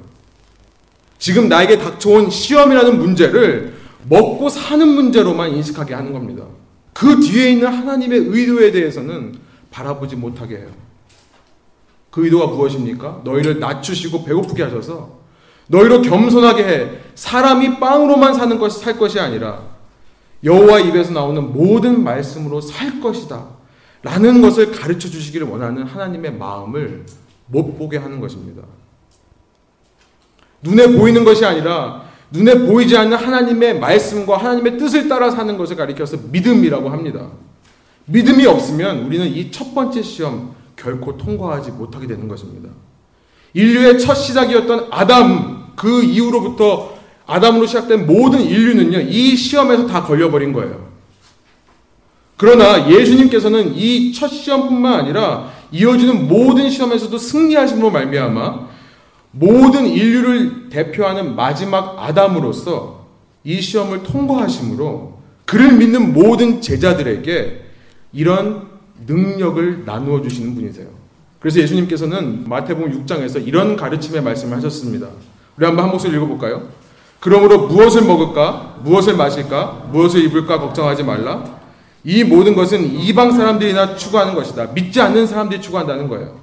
지금 1.19 1.51
나에게 1.51 1.77
닥쳐온 1.77 2.31
시험이라는 2.31 2.99
문제를 2.99 3.75
먹고 4.09 4.49
사는 4.49 4.89
문제로만 4.89 5.51
인식하게 5.51 5.93
하는 5.93 6.15
겁니다. 6.15 6.45
그 6.95 7.21
뒤에 7.21 7.51
있는 7.51 7.69
하나님의 7.69 8.19
의도에 8.21 8.73
대해서는 8.73 9.35
바라보지 9.71 10.17
못하게 10.17 10.57
해요. 10.57 10.90
그 12.11 12.25
의도가 12.25 12.47
무엇입니까? 12.49 13.21
너희를 13.25 13.61
낮추시고 13.61 14.25
배고프게 14.25 14.63
하셔서 14.65 15.21
너희로 15.69 16.03
겸손하게 16.03 16.65
해 16.65 16.91
사람이 17.15 17.79
빵으로만 17.79 18.35
사는 18.35 18.59
것이 18.59 18.81
살 18.81 18.99
것이 18.99 19.21
아니라 19.21 19.63
여호와 20.43 20.81
입에서 20.81 21.13
나오는 21.13 21.53
모든 21.53 22.03
말씀으로 22.03 22.61
살 22.61 23.01
것이다. 23.01 23.45
라는 24.03 24.41
것을 24.41 24.73
가르쳐 24.73 25.09
주시기를 25.11 25.47
원하는 25.47 25.83
하나님의 25.85 26.33
마음을 26.33 27.05
못 27.47 27.77
보게 27.79 27.99
하는 27.99 28.19
것입니다. 28.21 28.63
눈에 30.63 30.87
보이는 30.97 31.25
것이 31.25 31.45
아니라 31.45 32.05
눈에 32.31 32.55
보이지 32.67 32.97
않는 32.97 33.17
하나님의 33.17 33.79
말씀과 33.79 34.39
하나님의 34.39 34.79
뜻을 34.79 35.09
따라 35.09 35.31
사는 35.31 35.57
것을 35.59 35.77
가리켜서 35.77 36.17
믿음이라고 36.31 36.89
합니다. 36.89 37.29
믿음이 38.07 38.47
없으면 38.47 39.05
우리는 39.05 39.27
이 39.27 39.51
첫 39.51 39.75
번째 39.75 40.03
시험 40.03 40.55
결코 40.81 41.17
통과하지 41.17 41.73
못하게 41.73 42.07
되는 42.07 42.27
것입니다. 42.27 42.71
인류의 43.53 43.99
첫 43.99 44.15
시작이었던 44.15 44.89
아담 44.91 45.73
그 45.77 46.03
이후로부터 46.03 46.99
아담으로 47.27 47.67
시작된 47.67 48.07
모든 48.07 48.41
인류는요 48.41 49.01
이 49.01 49.37
시험에서 49.37 49.87
다 49.87 50.03
걸려버린 50.03 50.53
거예요. 50.53 50.89
그러나 52.37 52.91
예수님께서는 52.91 53.75
이 53.77 54.13
첫 54.15 54.29
시험뿐만 54.29 54.95
아니라 55.01 55.51
이어지는 55.73 56.27
모든 56.29 56.71
시험에서도 56.71 57.17
승리하심으로 57.17 57.91
말미암아 57.91 58.69
모든 59.33 59.87
인류를 59.87 60.69
대표하는 60.71 61.37
마지막 61.37 61.97
아담으로서 61.99 63.07
이 63.45 63.61
시험을 63.61 64.03
통과하심으로 64.03 65.21
그를 65.45 65.73
믿는 65.73 66.13
모든 66.13 66.61
제자들에게 66.61 67.63
이런 68.13 68.70
능력을 69.07 69.85
나누어 69.85 70.23
주시는 70.23 70.55
분이세요. 70.55 70.89
그래서 71.39 71.61
예수님께서는 71.61 72.49
마태복음 72.49 73.05
6장에서 73.05 73.47
이런 73.47 73.77
가르침의 73.77 74.23
말씀을 74.23 74.57
하셨습니다. 74.59 75.09
우리 75.57 75.65
한번 75.65 75.85
한 75.85 75.91
목소리 75.91 76.17
읽어볼까요? 76.17 76.69
그러므로 77.19 77.67
무엇을 77.67 78.03
먹을까, 78.03 78.81
무엇을 78.83 79.17
마실까, 79.17 79.89
무엇을 79.93 80.25
입을까 80.25 80.59
걱정하지 80.59 81.03
말라. 81.03 81.61
이 82.03 82.25
모든 82.25 82.55
것은 82.55 82.85
이방 82.95 83.33
사람들이나 83.33 83.97
추구하는 83.97 84.35
것이다. 84.35 84.69
믿지 84.73 85.01
않는 85.01 85.27
사람들이 85.27 85.61
추구한다는 85.61 86.09
거예요. 86.09 86.41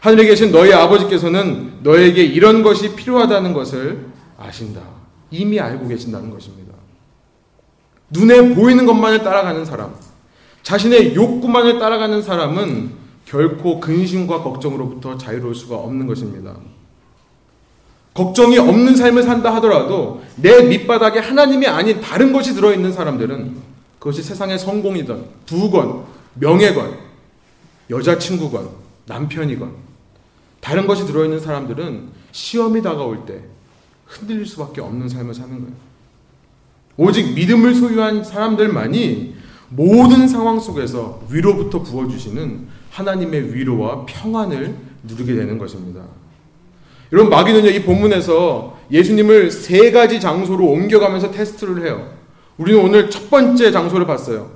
하늘에 0.00 0.26
계신 0.26 0.50
너희 0.52 0.72
아버지께서는 0.72 1.78
너에게 1.82 2.22
이런 2.22 2.62
것이 2.62 2.94
필요하다는 2.94 3.52
것을 3.52 4.06
아신다. 4.38 4.80
이미 5.30 5.58
알고 5.60 5.88
계신다는 5.88 6.30
것입니다. 6.30 6.72
눈에 8.10 8.54
보이는 8.54 8.84
것만을 8.84 9.22
따라가는 9.22 9.64
사람, 9.64 9.94
자신의 10.62 11.14
욕구만을 11.14 11.78
따라가는 11.78 12.22
사람은 12.22 12.92
결코 13.24 13.80
근심과 13.80 14.42
걱정으로부터 14.42 15.16
자유로울 15.18 15.54
수가 15.54 15.76
없는 15.76 16.06
것입니다. 16.06 16.54
걱정이 18.14 18.58
없는 18.58 18.94
삶을 18.94 19.22
산다 19.22 19.54
하더라도 19.56 20.22
내 20.36 20.62
밑바닥에 20.62 21.18
하나님이 21.18 21.66
아닌 21.66 22.00
다른 22.00 22.32
것이 22.32 22.54
들어있는 22.54 22.92
사람들은 22.92 23.56
그것이 23.98 24.22
세상의 24.22 24.58
성공이든 24.58 25.24
부건, 25.46 26.04
명예건, 26.34 26.98
여자친구건, 27.88 28.68
남편이건, 29.06 29.72
다른 30.60 30.86
것이 30.86 31.06
들어있는 31.06 31.40
사람들은 31.40 32.08
시험이 32.32 32.82
다가올 32.82 33.24
때 33.26 33.42
흔들릴 34.06 34.46
수밖에 34.46 34.80
없는 34.80 35.08
삶을 35.08 35.34
사는 35.34 35.50
거예요. 35.50 35.74
오직 36.96 37.34
믿음을 37.34 37.74
소유한 37.74 38.22
사람들만이 38.22 39.34
모든 39.74 40.28
상황 40.28 40.60
속에서 40.60 41.20
위로부터 41.30 41.82
부어주시는 41.82 42.68
하나님의 42.90 43.54
위로와 43.54 44.04
평안을 44.06 44.76
누리게 45.04 45.34
되는 45.34 45.58
것입니다. 45.58 46.02
여러분, 47.12 47.30
마귀는요, 47.30 47.68
이 47.70 47.82
본문에서 47.82 48.78
예수님을 48.90 49.50
세 49.50 49.90
가지 49.90 50.20
장소로 50.20 50.66
옮겨가면서 50.66 51.30
테스트를 51.30 51.84
해요. 51.84 52.10
우리는 52.58 52.82
오늘 52.82 53.10
첫 53.10 53.30
번째 53.30 53.70
장소를 53.70 54.06
봤어요. 54.06 54.50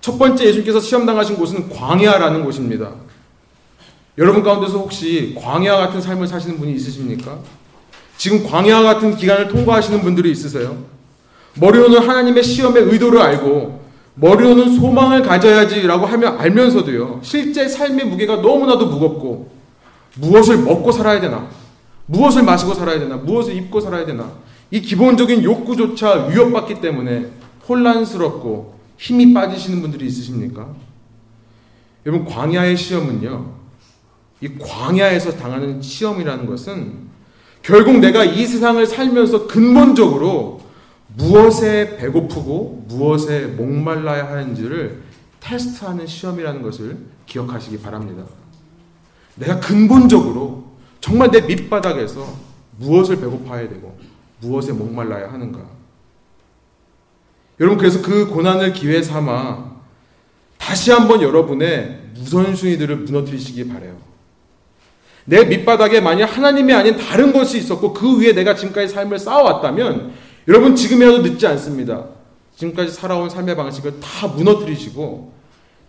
첫 0.00 0.18
번째 0.18 0.44
예수님께서 0.44 0.80
시험당하신 0.80 1.36
곳은 1.36 1.68
광야라는 1.70 2.44
곳입니다. 2.44 2.92
여러분 4.18 4.44
가운데서 4.44 4.78
혹시 4.78 5.34
광야 5.36 5.76
같은 5.76 6.00
삶을 6.00 6.28
사시는 6.28 6.58
분이 6.58 6.72
있으십니까? 6.74 7.38
지금 8.16 8.44
광야 8.44 8.82
같은 8.82 9.16
기간을 9.16 9.48
통과하시는 9.48 10.00
분들이 10.02 10.30
있으세요? 10.30 10.76
머리로는 11.54 12.08
하나님의 12.08 12.44
시험의 12.44 12.84
의도를 12.84 13.20
알고 13.20 13.83
머리로는 14.16 14.76
소망을 14.76 15.22
가져야지라고 15.22 16.06
하며 16.06 16.28
알면서도요. 16.38 17.20
실제 17.22 17.68
삶의 17.68 18.06
무게가 18.06 18.36
너무나도 18.36 18.86
무겁고 18.86 19.50
무엇을 20.16 20.58
먹고 20.58 20.92
살아야 20.92 21.20
되나? 21.20 21.48
무엇을 22.06 22.42
마시고 22.42 22.74
살아야 22.74 22.98
되나? 22.98 23.16
무엇을 23.16 23.56
입고 23.56 23.80
살아야 23.80 24.06
되나? 24.06 24.30
이 24.70 24.80
기본적인 24.80 25.42
욕구조차 25.42 26.26
위협받기 26.26 26.80
때문에 26.80 27.30
혼란스럽고 27.68 28.74
힘이 28.98 29.34
빠지시는 29.34 29.80
분들이 29.80 30.06
있으십니까? 30.06 30.68
여러분, 32.06 32.26
광야의 32.26 32.76
시험은요, 32.76 33.52
이 34.40 34.48
광야에서 34.58 35.36
당하는 35.36 35.80
시험이라는 35.80 36.46
것은 36.46 37.14
결국 37.62 37.98
내가 37.98 38.24
이 38.24 38.46
세상을 38.46 38.86
살면서 38.86 39.46
근본적으로 39.46 40.60
무엇에 41.16 41.96
배고프고 41.96 42.86
무엇에 42.88 43.46
목말라야 43.46 44.28
하는지를 44.28 45.02
테스트하는 45.40 46.06
시험이라는 46.06 46.62
것을 46.62 46.98
기억하시기 47.26 47.80
바랍니다. 47.80 48.24
내가 49.36 49.60
근본적으로 49.60 50.64
정말 51.00 51.30
내 51.30 51.40
밑바닥에서 51.40 52.26
무엇을 52.78 53.20
배고파야 53.20 53.68
되고 53.68 53.96
무엇에 54.40 54.72
목말라야 54.72 55.32
하는가. 55.32 55.60
여러분 57.60 57.78
그래서 57.78 58.02
그 58.02 58.26
고난을 58.26 58.72
기회 58.72 59.02
삼아 59.02 59.74
다시 60.58 60.90
한번 60.90 61.22
여러분의 61.22 62.00
우선순위들을 62.18 62.96
무너뜨리시기 62.96 63.68
바래요. 63.68 63.96
내 65.26 65.44
밑바닥에 65.44 66.00
만약 66.00 66.36
하나님이 66.36 66.72
아닌 66.72 66.96
다른 66.96 67.32
것이 67.32 67.58
있었고 67.58 67.94
그 67.94 68.20
위에 68.20 68.32
내가 68.32 68.54
지금까지 68.54 68.92
삶을 68.92 69.18
쌓아왔다면 69.18 70.12
여러분 70.48 70.76
지금이라도 70.76 71.22
늦지 71.22 71.46
않습니다. 71.46 72.06
지금까지 72.56 72.92
살아온 72.92 73.30
삶의 73.30 73.56
방식을 73.56 74.00
다 74.00 74.28
무너뜨리시고 74.28 75.32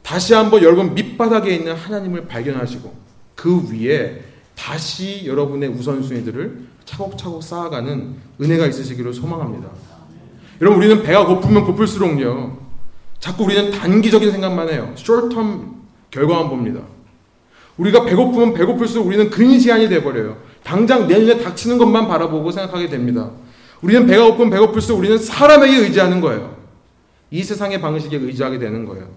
다시 0.01 0.33
한번 0.33 0.63
여러분 0.63 0.93
밑바닥에 0.93 1.53
있는 1.53 1.73
하나님을 1.73 2.27
발견하시고 2.27 2.93
그 3.35 3.71
위에 3.71 4.23
다시 4.55 5.23
여러분의 5.25 5.69
우선순위들을 5.69 6.67
차곡차곡 6.85 7.43
쌓아가는 7.43 8.15
은혜가 8.41 8.67
있으시기를 8.67 9.13
소망합니다. 9.13 9.69
여러분 10.61 10.79
우리는 10.79 11.03
배가 11.03 11.25
고프면 11.25 11.65
고플수록요. 11.65 12.57
자꾸 13.19 13.43
우리는 13.45 13.71
단기적인 13.71 14.31
생각만 14.31 14.69
해요. 14.69 14.93
short-term 14.95 15.75
결과만 16.11 16.49
봅니다. 16.49 16.81
우리가 17.77 18.05
배고프면 18.05 18.53
배고플수록 18.53 19.05
우리는 19.07 19.29
근시안이 19.29 19.89
돼버려요. 19.89 20.37
당장 20.63 21.07
내 21.07 21.19
눈에 21.19 21.39
닥치는 21.39 21.77
것만 21.77 22.07
바라보고 22.07 22.51
생각하게 22.51 22.87
됩니다. 22.87 23.31
우리는 23.85 24.07
배가 24.07 24.25
고프면 24.25 24.49
배고플수록 24.49 24.97
우리는 24.97 25.15
사람에게 25.19 25.77
의지하는 25.77 26.19
거예요. 26.19 26.57
이 27.29 27.43
세상의 27.43 27.79
방식에 27.81 28.17
의지하게 28.17 28.57
되는 28.57 28.83
거예요. 28.83 29.07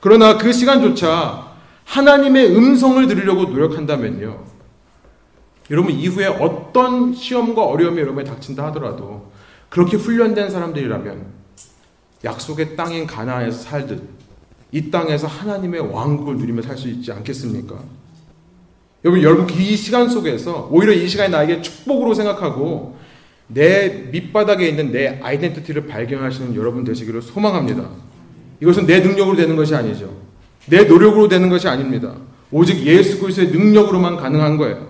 그러나 0.00 0.38
그 0.38 0.54
시간조차 0.54 1.52
하나님의 1.84 2.56
음성을 2.56 3.06
들으려고 3.06 3.44
노력한다면요. 3.44 4.42
여러분 5.70 5.92
이후에 5.92 6.26
어떤 6.28 7.12
시험과 7.14 7.62
어려움이 7.62 8.00
여러분에 8.00 8.24
닥친다 8.24 8.64
하더라도 8.68 9.30
그렇게 9.68 9.98
훈련된 9.98 10.50
사람들이라면 10.50 11.26
약속의 12.24 12.76
땅인 12.76 13.06
가나안에서 13.06 13.58
살듯 13.58 14.02
이 14.72 14.90
땅에서 14.90 15.26
하나님의 15.26 15.92
왕국을 15.92 16.38
누리며 16.38 16.62
살 16.62 16.78
수 16.78 16.88
있지 16.88 17.12
않겠습니까? 17.12 17.76
여러분, 19.04 19.22
여러분 19.22 19.50
이 19.50 19.76
시간 19.76 20.08
속에서 20.08 20.68
오히려 20.70 20.94
이 20.94 21.06
시간이 21.06 21.30
나에게 21.30 21.60
축복으로 21.60 22.14
생각하고 22.14 22.99
내 23.52 24.08
밑바닥에 24.12 24.68
있는 24.68 24.92
내 24.92 25.18
아이덴티티를 25.22 25.86
발견하시는 25.86 26.54
여러분 26.54 26.84
되시기를 26.84 27.20
소망합니다. 27.22 27.88
이것은 28.60 28.86
내 28.86 29.00
능력으로 29.00 29.36
되는 29.36 29.56
것이 29.56 29.74
아니죠. 29.74 30.14
내 30.66 30.84
노력으로 30.84 31.28
되는 31.28 31.48
것이 31.48 31.66
아닙니다. 31.68 32.14
오직 32.52 32.84
예수 32.84 33.18
그리스도의 33.20 33.48
능력으로만 33.48 34.16
가능한 34.16 34.56
거예요. 34.56 34.88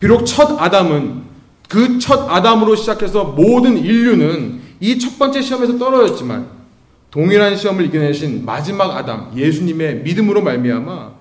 비록 0.00 0.24
첫 0.24 0.60
아담은 0.60 1.22
그 1.68 1.98
첫 1.98 2.28
아담으로 2.28 2.76
시작해서 2.76 3.24
모든 3.24 3.78
인류는 3.78 4.60
이 4.80 4.98
첫 4.98 5.18
번째 5.18 5.40
시험에서 5.40 5.78
떨어졌지만 5.78 6.46
동일한 7.10 7.56
시험을 7.56 7.84
이겨내신 7.86 8.44
마지막 8.44 8.96
아담 8.96 9.30
예수님의 9.36 10.02
믿음으로 10.02 10.42
말미암아 10.42 11.12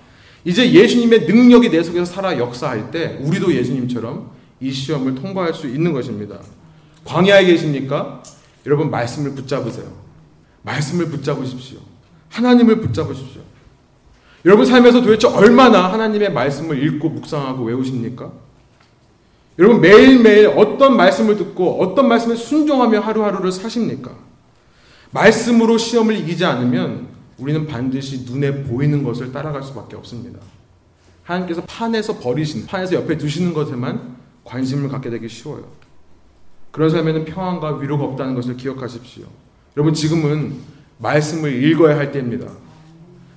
이제 0.45 0.71
예수님의 0.71 1.21
능력이 1.27 1.69
내 1.69 1.83
속에서 1.83 2.05
살아 2.05 2.37
역사할 2.37 2.89
때 2.91 3.19
우리도 3.21 3.53
예수님처럼 3.53 4.31
이 4.61 4.71
시험을 4.71 5.15
통과할 5.15 5.53
수 5.53 5.67
있는 5.67 5.91
것입니다. 5.91 6.39
광야에 7.03 7.45
계십니까? 7.45 8.21
여러분 8.65 8.91
말씀을 8.91 9.33
붙잡으세요. 9.33 9.91
말씀을 10.61 11.07
붙잡으십시오. 11.07 11.79
하나님을 12.29 12.79
붙잡으십시오. 12.79 13.41
여러분 14.45 14.65
삶에서 14.65 15.01
도대체 15.01 15.27
얼마나 15.27 15.91
하나님의 15.91 16.31
말씀을 16.31 16.83
읽고 16.83 17.09
묵상하고 17.09 17.63
외우십니까? 17.63 18.31
여러분 19.59 19.81
매일매일 19.81 20.47
어떤 20.47 20.95
말씀을 20.95 21.37
듣고 21.37 21.81
어떤 21.81 22.07
말씀에 22.07 22.35
순종하며 22.35 23.01
하루하루를 23.01 23.51
사십니까? 23.51 24.11
말씀으로 25.11 25.77
시험을 25.77 26.15
이기지 26.17 26.45
않으면 26.45 27.07
우리는 27.37 27.67
반드시 27.67 28.23
눈에 28.25 28.63
보이는 28.63 29.03
것을 29.03 29.31
따라갈 29.31 29.63
수밖에 29.63 29.95
없습니다. 29.95 30.39
하나님께서 31.23 31.63
판에서 31.65 32.17
버리신, 32.19 32.65
판에서 32.65 32.95
옆에 32.95 33.17
두시는 33.17 33.53
것에만 33.53 34.20
관심을 34.43 34.89
갖게 34.89 35.09
되기 35.09 35.27
쉬워요. 35.29 35.63
그런 36.71 36.89
삶에는 36.89 37.25
평안과 37.25 37.77
위로가 37.77 38.03
없다는 38.05 38.35
것을 38.35 38.57
기억하십시오. 38.57 39.25
여러분 39.75 39.93
지금은 39.93 40.55
말씀을 40.97 41.63
읽어야 41.63 41.97
할 41.97 42.11
때입니다. 42.11 42.47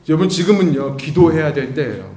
여러분 0.09 0.29
지금은요 0.29 0.97
기도해야 0.97 1.53
될 1.53 1.75
때예요. 1.75 2.15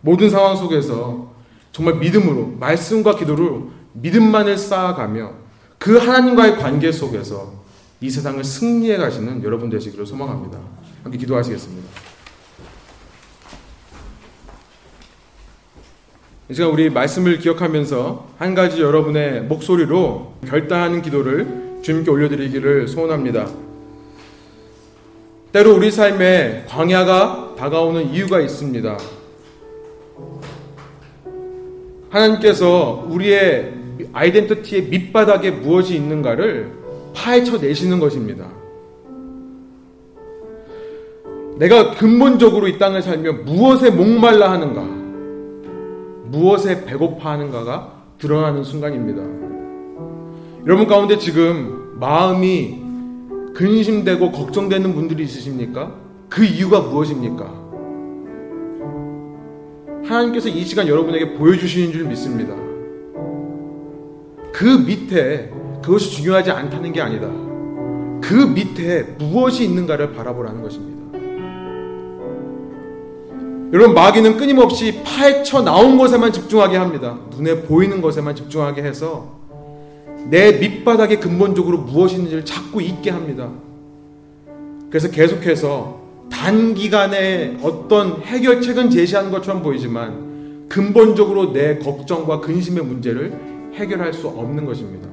모든 0.00 0.30
상황 0.30 0.56
속에서 0.56 1.34
정말 1.72 1.96
믿음으로 1.96 2.56
말씀과 2.58 3.16
기도로 3.16 3.70
믿음만을 3.94 4.56
쌓아가며 4.56 5.32
그 5.78 5.98
하나님과의 5.98 6.56
관계 6.56 6.90
속에서 6.92 7.64
이 8.00 8.10
세상을 8.10 8.42
승리해 8.42 8.96
가시는 8.96 9.42
여러분 9.42 9.68
되시기를 9.70 10.06
소망합니다. 10.06 10.58
함께 11.02 11.18
기도하시겠습니다. 11.18 12.05
제가 16.54 16.68
우리 16.68 16.90
말씀을 16.90 17.38
기억하면서 17.38 18.28
한 18.38 18.54
가지 18.54 18.80
여러분의 18.80 19.42
목소리로 19.42 20.34
결단하는 20.46 21.02
기도를 21.02 21.80
주님께 21.82 22.08
올려드리기를 22.08 22.86
소원합니다. 22.86 23.48
때로 25.50 25.74
우리 25.74 25.90
삶에 25.90 26.66
광야가 26.68 27.56
다가오는 27.58 28.10
이유가 28.10 28.40
있습니다. 28.40 28.96
하나님께서 32.10 33.04
우리의 33.08 33.72
아이덴티티의 34.12 34.82
밑바닥에 34.84 35.50
무엇이 35.50 35.96
있는가를 35.96 36.70
파헤쳐 37.12 37.58
내시는 37.58 37.98
것입니다. 37.98 38.46
내가 41.58 41.90
근본적으로 41.92 42.68
이 42.68 42.78
땅을 42.78 43.02
살며 43.02 43.32
무엇에 43.44 43.90
목말라 43.90 44.52
하는가, 44.52 44.95
무엇에 46.30 46.84
배고파 46.84 47.32
하는가가 47.32 47.92
드러나는 48.18 48.64
순간입니다. 48.64 49.22
여러분 50.66 50.86
가운데 50.86 51.18
지금 51.18 51.98
마음이 51.98 52.82
근심되고 53.54 54.32
걱정되는 54.32 54.94
분들이 54.94 55.24
있으십니까? 55.24 55.94
그 56.28 56.44
이유가 56.44 56.80
무엇입니까? 56.80 57.66
하나님께서 60.04 60.48
이 60.48 60.64
시간 60.64 60.88
여러분에게 60.88 61.34
보여주시는 61.34 61.92
줄 61.92 62.04
믿습니다. 62.04 62.54
그 64.52 64.64
밑에 64.64 65.50
그것이 65.82 66.10
중요하지 66.16 66.50
않다는 66.50 66.92
게 66.92 67.00
아니다. 67.00 67.28
그 68.20 68.34
밑에 68.34 69.02
무엇이 69.18 69.64
있는가를 69.64 70.12
바라보라는 70.14 70.62
것입니다. 70.62 71.05
여러분, 73.76 73.94
마귀는 73.94 74.38
끊임없이 74.38 75.02
파헤쳐 75.04 75.60
나온 75.60 75.98
것에만 75.98 76.32
집중하게 76.32 76.78
합니다. 76.78 77.18
눈에 77.36 77.60
보이는 77.60 78.00
것에만 78.00 78.34
집중하게 78.34 78.82
해서 78.82 79.36
내 80.30 80.52
밑바닥에 80.52 81.16
근본적으로 81.16 81.76
무엇이 81.80 82.14
있는지를 82.14 82.46
자꾸 82.46 82.80
잊게 82.80 83.10
합니다. 83.10 83.50
그래서 84.88 85.10
계속해서 85.10 86.00
단기간에 86.32 87.58
어떤 87.62 88.22
해결책은 88.22 88.88
제시하는 88.88 89.30
것처럼 89.30 89.62
보이지만 89.62 90.68
근본적으로 90.70 91.52
내 91.52 91.76
걱정과 91.76 92.40
근심의 92.40 92.82
문제를 92.82 93.38
해결할 93.74 94.14
수 94.14 94.26
없는 94.28 94.64
것입니다. 94.64 95.06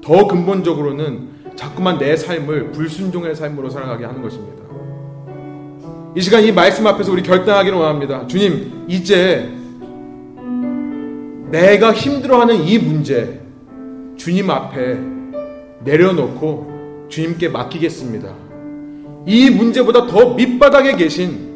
더 0.00 0.28
근본적으로는 0.28 1.28
자꾸만 1.56 1.98
내 1.98 2.16
삶을 2.16 2.70
불순종의 2.70 3.34
삶으로 3.34 3.68
살아가게 3.68 4.04
하는 4.04 4.22
것입니다. 4.22 4.61
이 6.14 6.20
시간 6.20 6.44
이 6.44 6.52
말씀 6.52 6.86
앞에서 6.86 7.10
우리 7.10 7.22
결단하기를 7.22 7.78
원합니다. 7.78 8.26
주님, 8.26 8.84
이제 8.86 9.50
내가 11.50 11.92
힘들어하는 11.92 12.64
이 12.64 12.78
문제 12.78 13.40
주님 14.16 14.50
앞에 14.50 14.98
내려놓고 15.84 17.06
주님께 17.08 17.48
맡기겠습니다. 17.48 18.28
이 19.26 19.50
문제보다 19.50 20.06
더 20.06 20.34
밑바닥에 20.34 20.96
계신 20.96 21.50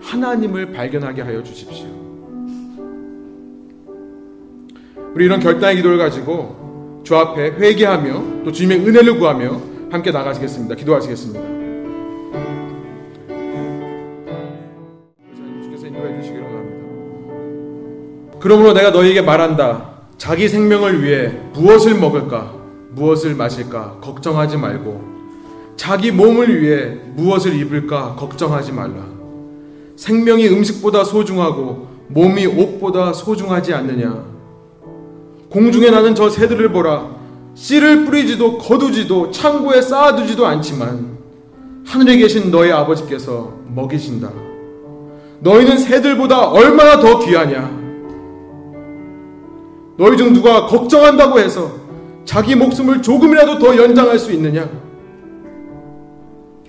하나님을 0.00 0.72
발견하게 0.72 1.22
하여 1.22 1.42
주십시오. 1.42 1.86
우리 5.14 5.26
이런 5.26 5.38
결단의 5.38 5.76
기도를 5.76 5.96
가지고 5.98 7.02
주 7.04 7.14
앞에 7.16 7.52
회개하며 7.52 8.44
또 8.44 8.50
주님의 8.50 8.86
은혜를 8.86 9.18
구하며 9.18 9.60
함께 9.90 10.10
나가시겠습니다. 10.10 10.74
기도하시겠습니다. 10.74 11.53
그러므로 18.44 18.74
내가 18.74 18.90
너희에게 18.90 19.22
말한다. 19.22 19.92
자기 20.18 20.50
생명을 20.50 21.02
위해 21.02 21.32
무엇을 21.54 21.94
먹을까? 21.94 22.52
무엇을 22.90 23.34
마실까 23.34 24.00
걱정하지 24.02 24.58
말고 24.58 25.02
자기 25.76 26.10
몸을 26.10 26.60
위해 26.60 26.98
무엇을 27.16 27.58
입을까 27.58 28.14
걱정하지 28.16 28.72
말라. 28.72 28.96
생명이 29.96 30.46
음식보다 30.48 31.04
소중하고 31.04 31.88
몸이 32.08 32.44
옷보다 32.44 33.14
소중하지 33.14 33.72
않느냐. 33.72 34.26
공중에 35.48 35.88
나는 35.88 36.14
저 36.14 36.28
새들을 36.28 36.70
보라. 36.70 37.16
씨를 37.54 38.04
뿌리지도 38.04 38.58
거두지도 38.58 39.30
창고에 39.30 39.80
쌓아두지도 39.80 40.46
않지만 40.46 41.16
하늘에 41.86 42.18
계신 42.18 42.50
너희 42.50 42.70
아버지께서 42.70 43.54
먹이신다. 43.68 44.30
너희는 45.40 45.78
새들보다 45.78 46.50
얼마나 46.50 47.00
더 47.00 47.18
귀하냐? 47.20 47.83
너희 49.96 50.16
중 50.16 50.32
누가 50.32 50.66
걱정한다고 50.66 51.38
해서 51.38 51.70
자기 52.24 52.54
목숨을 52.56 53.02
조금이라도 53.02 53.58
더 53.58 53.76
연장할 53.76 54.18
수 54.18 54.32
있느냐? 54.32 54.68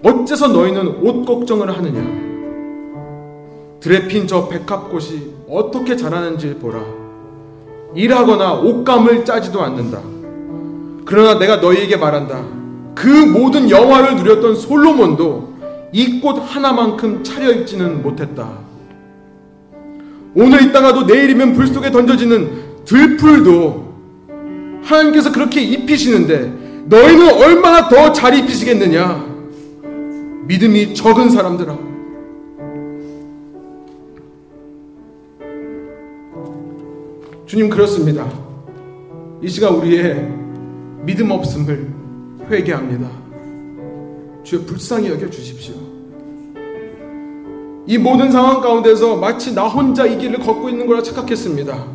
어째서 0.04 0.50
너희는 0.50 0.88
옷 1.02 1.26
걱정을 1.26 1.76
하느냐? 1.76 2.26
들에 3.80 4.08
핀저 4.08 4.48
백합꽃이 4.48 5.34
어떻게 5.50 5.96
자라는지 5.96 6.56
보라. 6.56 6.80
일하거나 7.96 8.54
옷감을 8.56 9.26
짜지도 9.26 9.62
않는다. 9.62 10.00
그러나 11.06 11.40
내가 11.40 11.58
너희에게 11.58 11.98
말한다. 11.98 12.44
그 12.94 13.08
모든 13.08 13.70
영화를 13.70 14.16
누렸던 14.18 14.56
솔로몬도 14.56 15.56
이 15.94 16.20
꽃 16.22 16.38
하나만큼 16.40 17.24
차려입지는 17.24 18.02
못했다. 18.04 18.50
오늘 20.36 20.62
있다가도 20.64 21.04
내일이면 21.04 21.54
불 21.54 21.68
속에 21.68 21.90
던져지는 21.92 22.65
들풀도 22.86 23.94
하나님께서 24.84 25.32
그렇게 25.32 25.62
입히시는데 25.62 26.86
너희는 26.86 27.34
얼마나 27.34 27.90
더 27.90 28.14
잘 28.14 28.38
입히시겠느냐? 28.38 29.36
믿음이 30.48 30.94
적은 30.94 31.30
사람들아. 31.32 31.76
주님 37.46 37.70
그렇습니다. 37.70 38.28
이 39.42 39.48
시간 39.48 39.76
우리의 39.76 40.28
믿음 41.04 41.32
없음을 41.32 41.88
회개합니다. 42.50 43.10
주여 44.44 44.62
불쌍히 44.66 45.10
여겨 45.10 45.30
주십시오. 45.30 45.76
이 47.88 47.98
모든 47.98 48.32
상황 48.32 48.62
가운데서 48.62 49.16
마치 49.18 49.54
나 49.54 49.68
혼자 49.68 50.06
이 50.06 50.18
길을 50.18 50.40
걷고 50.40 50.70
있는 50.70 50.88
거라 50.88 51.04
착각했습니다. 51.04 51.95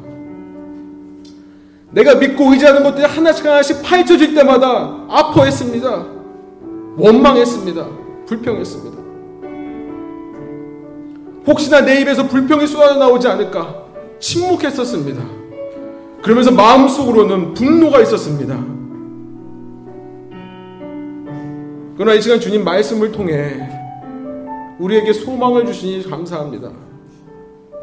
내가 1.92 2.14
믿고 2.14 2.52
의지하는 2.52 2.82
것들이 2.82 3.04
하나씩 3.04 3.44
하나씩 3.44 3.82
파헤쳐질 3.82 4.34
때마다 4.34 5.06
아파했습니다. 5.08 6.06
원망했습니다. 6.96 7.86
불평했습니다. 8.26 9.00
혹시나 11.46 11.80
내 11.80 12.00
입에서 12.00 12.26
불평이 12.28 12.66
쏟아져 12.66 12.98
나오지 12.98 13.26
않을까 13.26 13.84
침묵했었습니다. 14.20 15.22
그러면서 16.22 16.52
마음속으로는 16.52 17.54
분노가 17.54 18.00
있었습니다. 18.00 18.54
그러나 21.96 22.14
이 22.14 22.22
시간 22.22 22.38
주님 22.38 22.62
말씀을 22.64 23.10
통해 23.10 23.68
우리에게 24.78 25.12
소망을 25.12 25.66
주시니 25.66 26.08
감사합니다. 26.08 26.70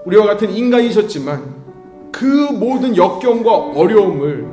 우리와 0.05 0.26
같은 0.26 0.51
인간이셨지만 0.51 1.57
그 2.12 2.26
모든 2.26 2.95
역경과 2.95 3.51
어려움을 3.51 4.45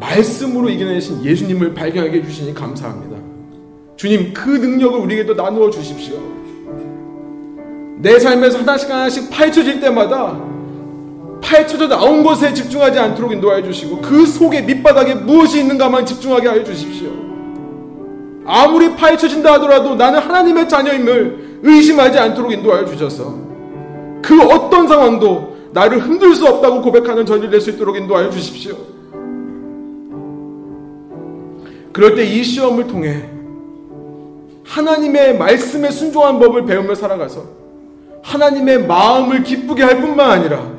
말씀으로 0.00 0.68
이겨내신 0.68 1.24
예수님을 1.24 1.74
발견하게 1.74 2.18
해주시니 2.18 2.54
감사합니다. 2.54 3.16
주님, 3.96 4.32
그 4.32 4.50
능력을 4.50 4.98
우리에게도 4.98 5.34
나누어 5.34 5.70
주십시오. 5.70 6.16
내 7.98 8.18
삶에서 8.18 8.58
하나씩 8.58 8.90
하나씩 8.90 9.30
파헤쳐질 9.30 9.80
때마다 9.80 10.36
파헤쳐져 11.42 11.86
나온 11.88 12.24
것에 12.24 12.52
집중하지 12.52 12.98
않도록 12.98 13.32
인도하여 13.32 13.62
주시고 13.62 14.00
그 14.00 14.26
속에 14.26 14.62
밑바닥에 14.62 15.14
무엇이 15.14 15.60
있는가만 15.60 16.04
집중하게 16.04 16.48
하여 16.48 16.64
주십시오. 16.64 17.10
아무리 18.44 18.94
파헤쳐진다 18.96 19.52
하더라도 19.54 19.94
나는 19.94 20.18
하나님의 20.18 20.68
자녀임을 20.68 21.60
의심하지 21.62 22.18
않도록 22.18 22.52
인도하여 22.52 22.84
주셔서 22.86 23.36
그 24.20 24.40
어떤 24.42 24.88
상황도 24.88 25.51
나를 25.72 25.98
흔들 26.00 26.34
수 26.34 26.46
없다고 26.46 26.82
고백하는 26.82 27.24
저를 27.26 27.50
낼 27.50 27.60
수 27.60 27.70
있도록 27.70 27.96
인도하여 27.96 28.30
주십시오. 28.30 28.76
그럴 31.92 32.14
때 32.14 32.24
이 32.24 32.42
시험을 32.42 32.86
통해 32.86 33.28
하나님의 34.64 35.38
말씀에 35.38 35.90
순종한 35.90 36.38
법을 36.38 36.64
배우며 36.64 36.94
살아가서 36.94 37.44
하나님의 38.22 38.86
마음을 38.86 39.42
기쁘게 39.42 39.82
할 39.82 40.00
뿐만 40.00 40.30
아니라 40.30 40.70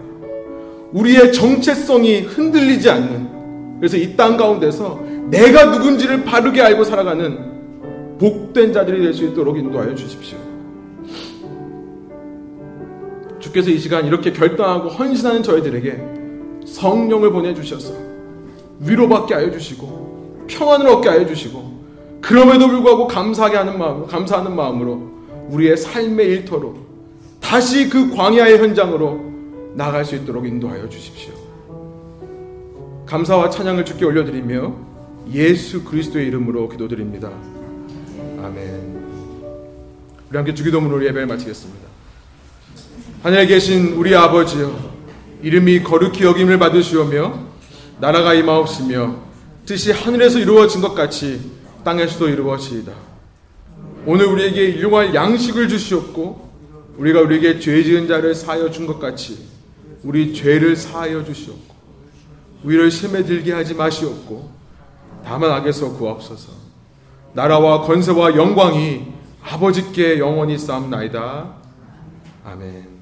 우리의 0.93 1.33
정체성이 1.33 2.21
흔들리지 2.21 2.89
않는 2.89 3.77
그래서 3.79 3.97
이 3.97 4.15
땅 4.15 4.37
가운데서 4.37 5.01
내가 5.29 5.65
누군지를 5.65 6.23
바르게 6.23 6.61
알고 6.61 6.83
살아가는 6.83 8.17
복된 8.19 8.71
자들이 8.73 9.01
될 9.01 9.13
수 9.13 9.25
있도록 9.25 9.57
인도하여 9.57 9.93
주십시오. 9.95 10.37
주께서 13.53 13.69
이 13.69 13.77
시간 13.77 14.05
이렇게 14.05 14.33
결단하고 14.33 14.89
헌신하는 14.89 15.43
저희들에게 15.43 16.65
성령을 16.65 17.31
보내주셔서 17.31 17.93
위로받게 18.79 19.33
하여 19.35 19.51
주시고 19.51 20.45
평안을 20.47 20.87
얻게 20.87 21.09
하여 21.09 21.25
주시고 21.25 21.71
그럼에도 22.21 22.67
불구하고 22.67 23.07
감사하게 23.07 23.57
하는 23.57 23.77
마음으로 23.77 24.07
감사하는 24.07 24.55
마음으로 24.55 25.13
우리의 25.49 25.77
삶의 25.77 26.27
일터로 26.27 26.75
다시 27.39 27.89
그 27.89 28.15
광야의 28.15 28.57
현장으로 28.57 29.21
나갈 29.75 30.03
수 30.03 30.15
있도록 30.15 30.47
인도하여 30.47 30.89
주십시오. 30.89 31.33
감사와 33.05 33.49
찬양을 33.49 33.85
주께 33.85 34.05
올려드리며 34.05 34.73
예수 35.31 35.83
그리스도의 35.83 36.27
이름으로 36.27 36.69
기도드립니다. 36.69 37.29
아멘. 38.41 39.03
우리 40.29 40.37
함께 40.37 40.53
주기도문으로 40.53 41.05
예배를 41.05 41.27
마치겠습니다. 41.27 41.92
하늘에 43.23 43.45
계신 43.45 43.93
우리 43.93 44.13
아버지여 44.13 44.77
이름이 45.43 45.83
거룩히 45.83 46.25
여김을 46.25 46.59
받으시오며 46.59 47.39
나라가 48.01 48.33
임하옵시며 48.33 49.15
뜻이 49.65 49.93
하늘에서 49.93 50.39
이루어진 50.39 50.81
것 50.81 50.93
같이 50.93 51.39
땅에서도 51.85 52.27
이루어지이다. 52.27 52.91
오늘 54.05 54.25
우리에게 54.25 54.65
일용할 54.65 55.15
양식을 55.15 55.69
주시옵고 55.69 56.51
우리가 56.97 57.21
우리에게 57.21 57.61
죄 57.61 57.81
지은 57.81 58.09
자를 58.09 58.35
사하여 58.35 58.69
준 58.71 58.85
것 58.85 58.99
같이 58.99 59.47
우리 60.03 60.33
죄를 60.33 60.75
사하여 60.75 61.23
주시옵고 61.23 61.73
우리를 62.65 62.91
심에 62.91 63.23
들게 63.23 63.53
하지 63.53 63.73
마시옵고 63.73 64.51
다만 65.23 65.49
악에서 65.49 65.93
구하옵소서. 65.93 66.51
나라와 67.31 67.83
건세와 67.83 68.35
영광이 68.35 69.13
아버지께 69.41 70.19
영원히 70.19 70.57
쌓옵나이다. 70.57 71.53
아멘. 72.43 72.92